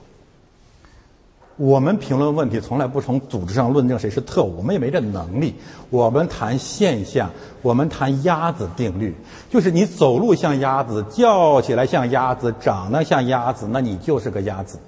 [1.57, 5.53] 我们评论问题从来不从组织上论证谁是特务，我们也没这能力。
[5.91, 7.29] 我们谈现象，
[7.61, 9.15] 我们谈鸭子定律，
[9.51, 14.79] 就是你走路像鸭子，叫起来像鸭子，长得像鸭子，那你就是个鸭子。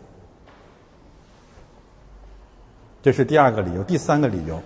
[3.01, 4.61] 这是第二个理由，第三个理由，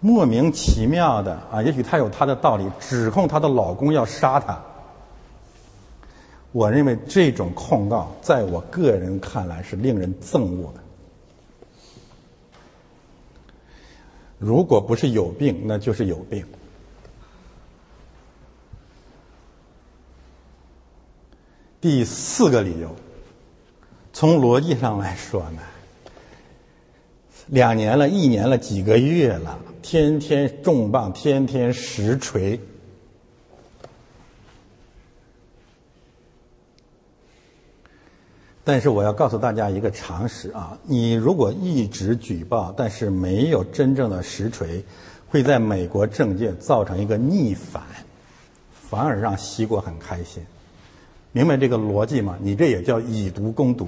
[0.00, 4.62] 莫名其妙的啊，也许他有他的道理，指控她的老公要杀她。
[6.52, 10.80] 我认为这种控告，在我个人看来是令人憎恶的。
[14.38, 16.46] 如果不是有病，那就是有病。
[21.80, 22.94] 第四个理由，
[24.12, 25.60] 从逻辑上来说呢，
[27.46, 32.58] 两年了，一年了，几个月了，天天重磅，天天实锤。
[38.66, 44.82] 但是我要告诉大家一个常识啊，你如果一直举报，但是没有真正的实锤，
[45.28, 47.82] 会在美国政界造成一个逆反，
[48.72, 50.42] 反而让西国很开心。
[51.32, 52.38] 明白这个逻辑吗？
[52.40, 53.86] 你这也叫以毒攻毒，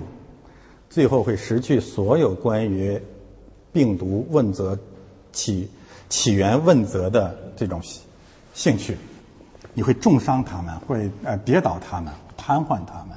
[0.91, 3.01] 最后会失去所有关于
[3.77, 4.79] 病毒问责
[5.33, 5.69] 起
[6.09, 7.83] 起源问责的这种
[8.55, 8.97] 兴趣，
[9.75, 13.15] 你会重伤他们，会呃跌倒他们，瘫痪他们。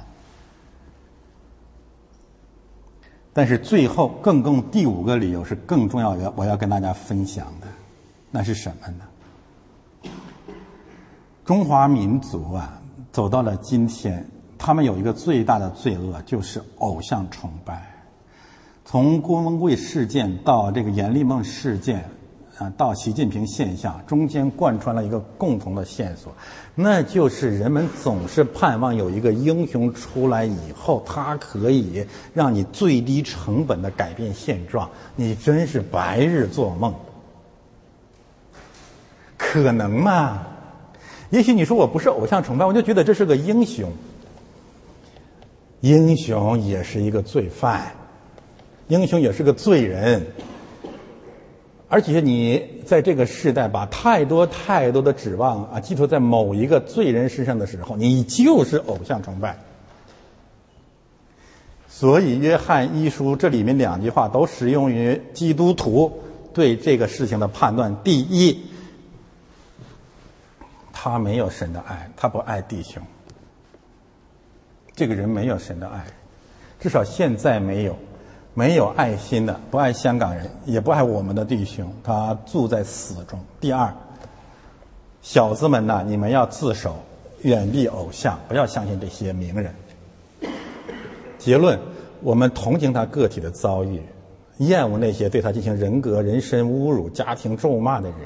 [3.32, 7.66] 但是最后，更更第五个理由是更重要的，我要跟大家分享的，
[8.30, 10.10] 那是什么呢？
[11.46, 12.82] 中华民族啊，
[13.12, 17.89] 走到了今天，他们有一个最大的罪恶，就是偶像崇拜。
[18.90, 22.04] 从郭文贵事件到这个阎立梦事件。
[22.58, 26.30] 啊，到习近平现象中间贯穿了一个共同的线索，
[26.74, 34.90] 那就是人们总是盼望有一个英雄出来以后，他可以让你最低成本的改变现状。
[35.16, 36.92] 你真是白日做梦，
[39.38, 40.42] 可能吗？
[41.30, 43.90] 也许你说我不是偶像崇拜，我就觉得这是个英雄。
[45.80, 47.90] 英雄也是一个罪犯，
[48.90, 50.26] 英雄也是个罪人。
[51.88, 59.58] 而且你在这个时代把太多太多的指望啊寄托在某一个罪人身上的时候，你就是偶像崇拜。
[61.88, 66.22] 所以《约翰一书》这里面两句话都适用于基督徒
[66.54, 68.56] 对这个事情的判断：第一，
[70.92, 73.02] 他没有神的爱，他不爱弟兄。
[74.94, 76.04] 这个人没有神的爱，
[76.78, 77.98] 至少现在没有。
[78.52, 83.38] 没有爱心的，不爱香港人，也不爱我们的弟兄，他住在死中。
[83.60, 83.94] 第二，
[85.22, 86.96] 小子们呐，你们要自首，
[87.42, 89.72] 远离偶像，不要相信这些名人。
[91.38, 91.78] 结论：
[92.22, 94.02] 我们同情他个体的遭遇，
[94.58, 98.18] 厌恶那些对他进行人格、人身侮辱、家庭咒骂的人。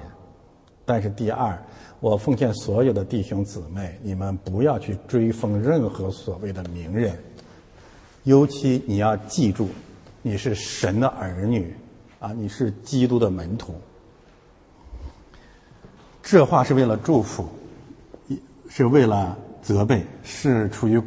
[0.86, 1.56] 但是第二，
[2.00, 7.16] 我奉劝所有的弟兄姊妹，你们不要去追封任何所谓的名人，
[8.22, 9.68] 尤其你要记住。
[10.26, 11.76] 你是神的儿女，
[12.18, 13.74] 啊，你是基督的门徒。
[16.22, 17.46] 这话是为了祝福，
[18.70, 20.98] 是为了责备，是出于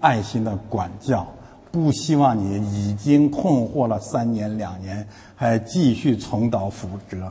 [0.00, 1.24] 爱心的管教，
[1.70, 2.56] 不希望你
[2.88, 5.06] 已经困惑了三年两年，
[5.36, 7.30] 还继续重蹈覆辙，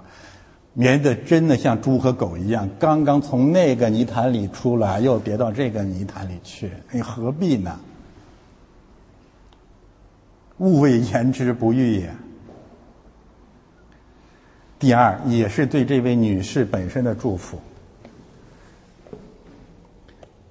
[0.72, 7.78] 免得真的像猪和狗一样，刚刚从那个泥潭里出来，又跌到这个泥潭里去，你何必呢？
[10.58, 12.10] 勿谓言之不预也。
[14.80, 17.58] 第二，也是对这位女士本身的祝福。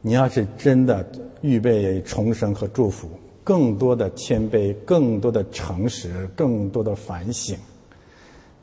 [0.00, 1.06] 你要是真的
[1.42, 3.08] 预备重生和祝福，
[3.44, 7.56] 更多的谦卑，更多的诚实，更多的反省，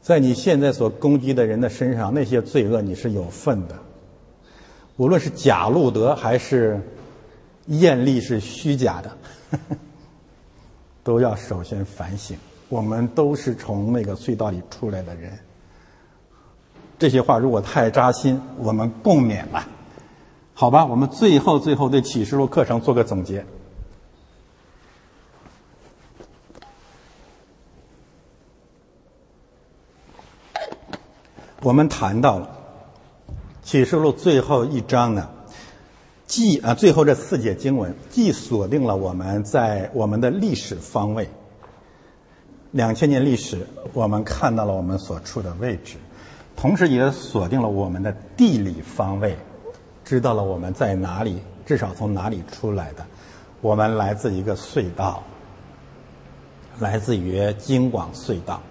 [0.02, 3.76] 在你现在所攻击的人的身上，那些罪恶你是有份的。
[4.98, 6.82] 无论是假路德还是
[7.68, 9.18] 艳丽是虚假的。
[11.04, 12.38] 都要首先反省，
[12.68, 15.38] 我们都是从那个隧道里出来的人。
[16.98, 19.68] 这些话如果太扎心，我们共勉吧。
[20.54, 23.46] 好吧，我们最后最后对启示录课程做个总结。
[31.62, 32.50] 我们谈到了
[33.64, 35.30] 启示录最后一章呢。
[36.30, 41.28] 既啊，最后这四节经文既锁定了我们在我们的历史方位，
[42.70, 45.96] 两千年历史，我们看到了我们所处的位置，
[46.56, 49.36] 同时也锁定了我们的地理方位，
[50.06, 53.04] 知道了我们在哪里，至少从哪里出来的，
[53.62, 55.24] 我们来自一个隧道，
[56.78, 58.62] 来自于京广隧道。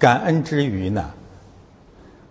[0.00, 1.14] 感恩之余呢，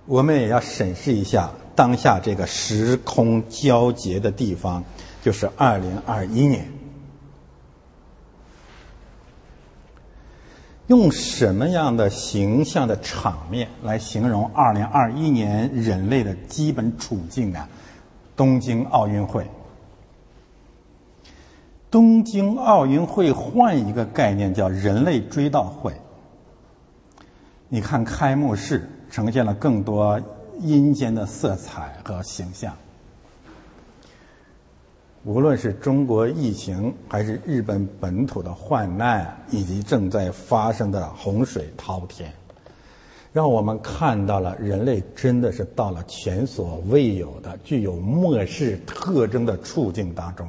[0.05, 1.49] 我们也要审视一下。
[1.77, 4.83] 当下这个时空交接的地方，
[5.21, 6.67] 就是二零二一年。
[10.87, 17.67] 用什么样的形象的场面来形容二零二一年人类的基本处境呢？
[18.35, 19.45] 东京奥运会。
[21.91, 25.93] 东京奥运会换一个概念叫人类追悼会。
[27.69, 30.19] 你看开幕式呈现了更多。
[30.59, 32.75] 阴间的色彩和形象，
[35.23, 42.31] 无论是中国疫情，还是日本本土的患难，以及正在发生的洪水滔天，
[43.33, 50.47] 让我们看到了人类真的是到了前所未有的具有末世特征的处境当中。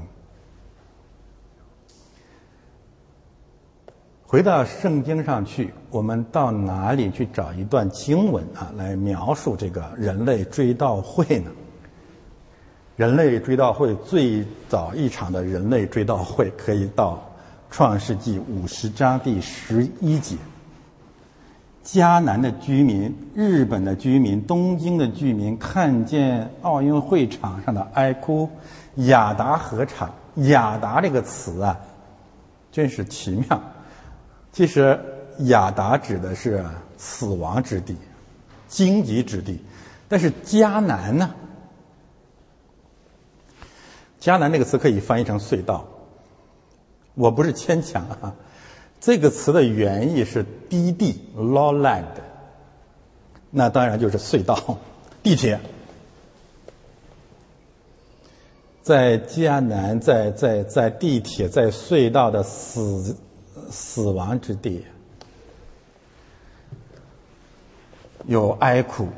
[4.31, 11.51] 回到圣经上去，我们到哪里去找一段经文啊，来描述这个人类追悼会呢？
[12.95, 17.19] 人类追悼会最早一场的人类追悼会，可以到
[17.71, 20.37] 创世纪五十章第十一节。
[21.83, 28.51] 迦南的居民、日本的居民、东京的居民看见奥运会场上的哀哭，
[28.97, 31.81] 雅达河场，雅达这个词啊，
[32.71, 33.59] 真是奇妙。
[34.59, 34.99] 其实，
[35.39, 36.65] 雅达指的是
[36.97, 37.97] 死亡之地、
[38.67, 39.61] 荆棘之地，
[40.09, 41.33] 但是迦南呢？
[44.21, 45.87] 迦南这个词可以翻译成隧道。
[47.15, 48.35] 我不是牵强啊，
[49.01, 52.03] 这个词的原意是低地 （lowland），
[53.53, 54.79] 那当然就是隧道、
[55.23, 55.61] 地铁。
[58.83, 63.17] 在迦南，在在在地铁、在隧道的死。
[63.71, 64.85] 死亡之地，
[68.27, 69.09] 有哀哭。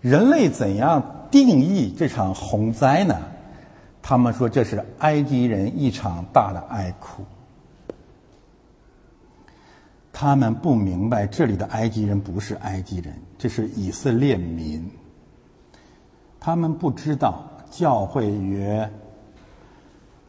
[0.00, 3.18] 人类怎样定义这场洪灾呢？
[4.02, 7.24] 他们说这是埃及人一场大的哀哭。
[10.12, 14.90] 他们不明白这里的埃及人不是埃及人，这是以色列民。
[16.38, 18.78] 他们不知道教会与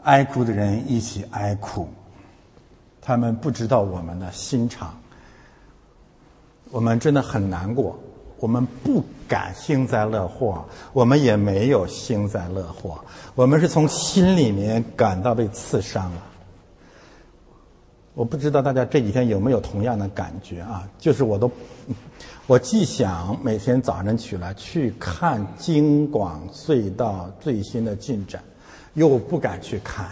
[0.04, 1.90] 哀哭的人一起哀哭。
[3.08, 5.00] 他们不知道我们的心肠，
[6.72, 8.00] 我们真的很难过，
[8.40, 13.00] 我们不敢幸灾乐祸，我们也没有幸灾乐祸，
[13.36, 16.22] 我们是从心里面感到被刺伤了。
[18.16, 20.90] 我不知道大家这几天有没有同样的感觉啊？
[20.98, 21.52] 就是我都，
[22.48, 28.44] 我既想每天早晨起来去看京广隧道最新的进展，
[28.96, 30.10] 又不敢去看。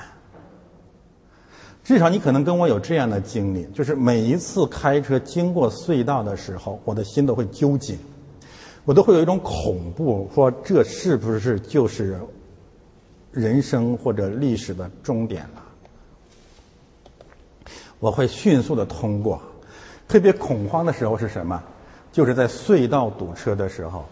[1.84, 7.98] 至少你可能跟我有这样的经历，就是每一次开车经过隧道的时候，我的心都会揪紧，
[8.86, 12.18] 我都会有一种恐怖，说这是不是就是
[13.32, 15.62] 人生或者历史的终点了？
[18.00, 19.42] 我会迅速的通过。
[20.08, 21.62] 特别恐慌的时候是什么？
[22.12, 24.06] 就是在隧道堵车的时候。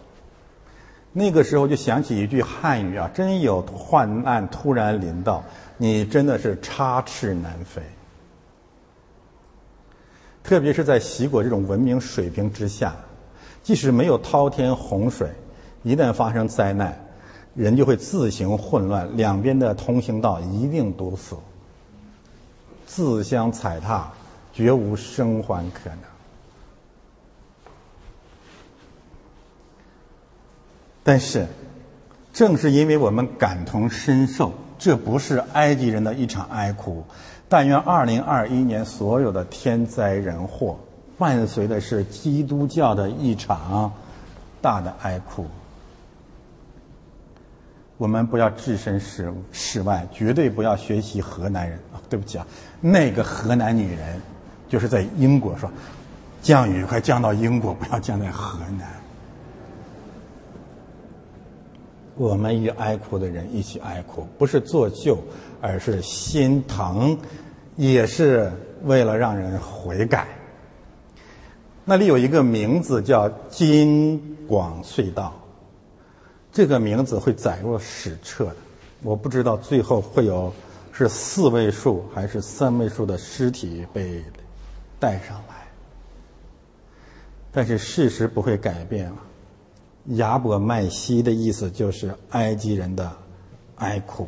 [1.14, 5.44] 那个时候就想起一句汉语啊，真有患难突然临到。
[5.82, 7.82] 你真的是插翅难飞，
[10.44, 12.96] 特别是在齐国这种文明水平之下，
[13.64, 15.28] 即使没有滔天洪水，
[15.82, 16.96] 一旦发生灾难，
[17.56, 21.36] 人就会自行混乱，两边的通行道一定堵死，
[22.86, 24.12] 自相踩踏，
[24.54, 25.98] 绝无生还可能。
[31.02, 31.48] 但是，
[32.32, 34.54] 正是因为我们感同身受。
[34.82, 37.04] 这不是埃及人的一场哀哭，
[37.48, 40.76] 但愿二零二一年所有的天灾人祸，
[41.20, 43.94] 伴随的是基督教的一场
[44.60, 45.46] 大的哀哭。
[47.98, 52.02] 我们不要置身事事外，绝对不要学习河南人啊！
[52.10, 52.48] 对不起啊，
[52.80, 54.20] 那个河南女人
[54.68, 55.70] 就是在英国说，
[56.42, 59.01] 降雨快降到英国，不要降在河南。
[62.22, 65.18] 我们与哀哭的人一起哀哭，不是作秀，
[65.60, 67.18] 而是心疼，
[67.78, 68.52] 也是
[68.84, 70.28] 为了让人悔改。
[71.84, 75.34] 那里有一个名字叫金广隧道，
[76.52, 78.58] 这个名字会载入史册的。
[79.02, 80.54] 我不知道最后会有
[80.92, 84.24] 是四位数还是三位数的尸体被
[85.00, 85.68] 带上来，
[87.52, 89.18] 但是事实不会改变了。
[90.06, 93.12] 亚伯麦西的意思就是埃及人的
[93.76, 94.28] 哀哭。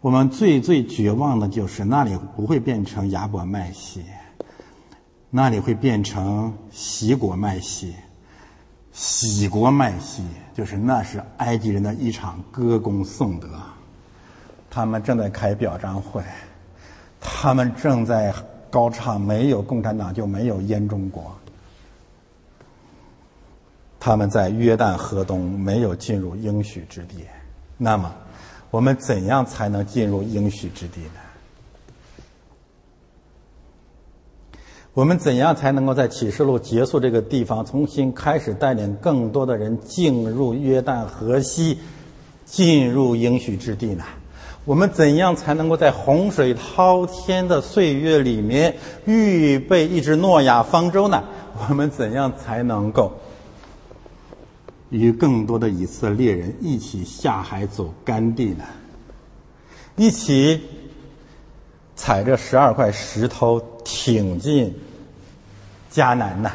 [0.00, 4.04] 我们最最绝望的就是那里不会变成亚伯麦西，
[5.30, 7.94] 那里会变成喜国麦西。
[8.92, 13.48] 喜国麦西就是那是埃及人的一场歌功颂德，
[14.68, 16.22] 他们正在开表彰会，
[17.20, 18.34] 他们正在
[18.70, 21.32] 高唱没有共产党就没有烟中国。
[24.04, 27.18] 他们在约旦河东没有进入应许之地，
[27.78, 28.12] 那么
[28.72, 31.20] 我们怎样才能进入应许之地呢？
[34.92, 41.78] 我们怎样才能够在启示录结束这个地方，重新开始带领更多的人进入约旦河西，
[42.44, 44.02] 进入应许之地呢？
[44.64, 48.74] 我们怎样才能够在洪水滔天的岁月里面
[49.04, 51.22] 预备一只诺亚方舟呢？
[51.68, 53.12] 我们怎样才能够？
[54.92, 58.64] 与更多的以色列人一起下海走干地呢？
[59.96, 60.60] 一起
[61.96, 64.74] 踩着十二块石头挺进
[65.90, 66.52] 迦南呐。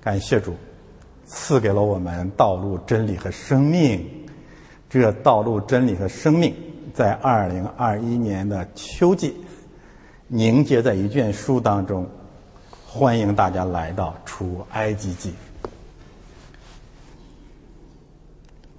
[0.00, 0.54] 感谢主，
[1.26, 4.04] 赐给了我们道路、真理和生命。
[4.88, 6.52] 这道路、真理和生命，
[6.92, 9.36] 在二零二一年的秋季，
[10.26, 12.04] 凝结在一卷书当中。
[12.84, 15.32] 欢迎大家来到出埃及记。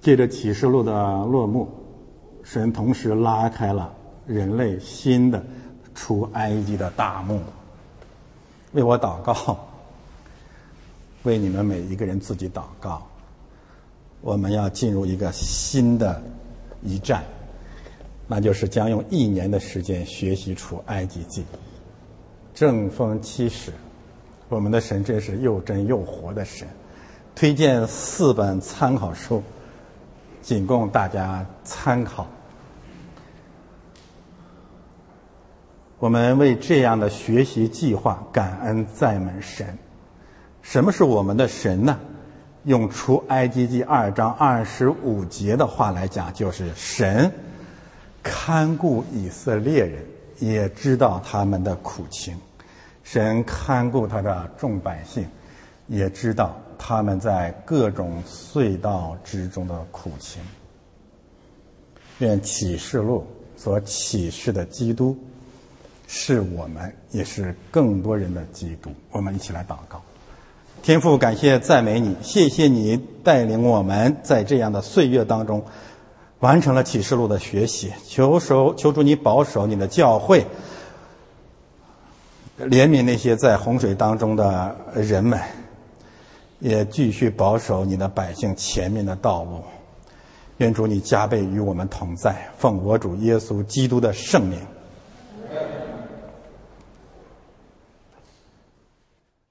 [0.02, 0.92] 借着启示录的
[1.26, 1.68] 落幕，
[2.42, 3.94] 神同时拉开了
[4.26, 5.42] 人类新的
[5.94, 7.40] 出埃及的大幕。
[8.72, 9.56] 为我祷告，
[11.22, 13.06] 为你们每一个人自己祷告。
[14.20, 16.20] 我们要进入一个新的
[16.82, 17.22] 一战，
[18.26, 21.44] 那就是将用一年的时间学习出埃及记。
[22.52, 23.72] 正风七十。
[24.48, 26.68] 我们的神真是又真又活的神，
[27.34, 29.42] 推荐四本参考书，
[30.42, 32.26] 仅供大家参考。
[35.98, 39.78] 我们为这样的学习计划感恩赞美神。
[40.60, 41.98] 什么是我们的神呢？
[42.64, 47.32] 用出埃及记二章二十五节的话来讲，就是神
[48.22, 50.04] 看顾以色列人，
[50.38, 52.36] 也知道他们的苦情。
[53.02, 55.26] 神看顾他的众百姓，
[55.88, 60.42] 也知道他们在各种隧道之中的苦情。
[62.18, 63.24] 愿启示录
[63.56, 65.16] 所启示的基督，
[66.08, 68.90] 是我们，也是更多人的基督。
[69.12, 70.02] 我们一起来祷告：
[70.82, 75.64] 天父，感谢赞美你，谢谢你带领我们在这样的岁月当中，
[76.40, 77.92] 完成了启示录的学习。
[78.08, 80.44] 求守，求主你保守你的教会。
[82.58, 85.40] 怜悯那些在洪水当中的人们，
[86.62, 89.60] 也继续保守你的百姓前面的道路。
[90.58, 94.60] 愿主你加倍与我们同在，奉我主耶稣基督的圣名。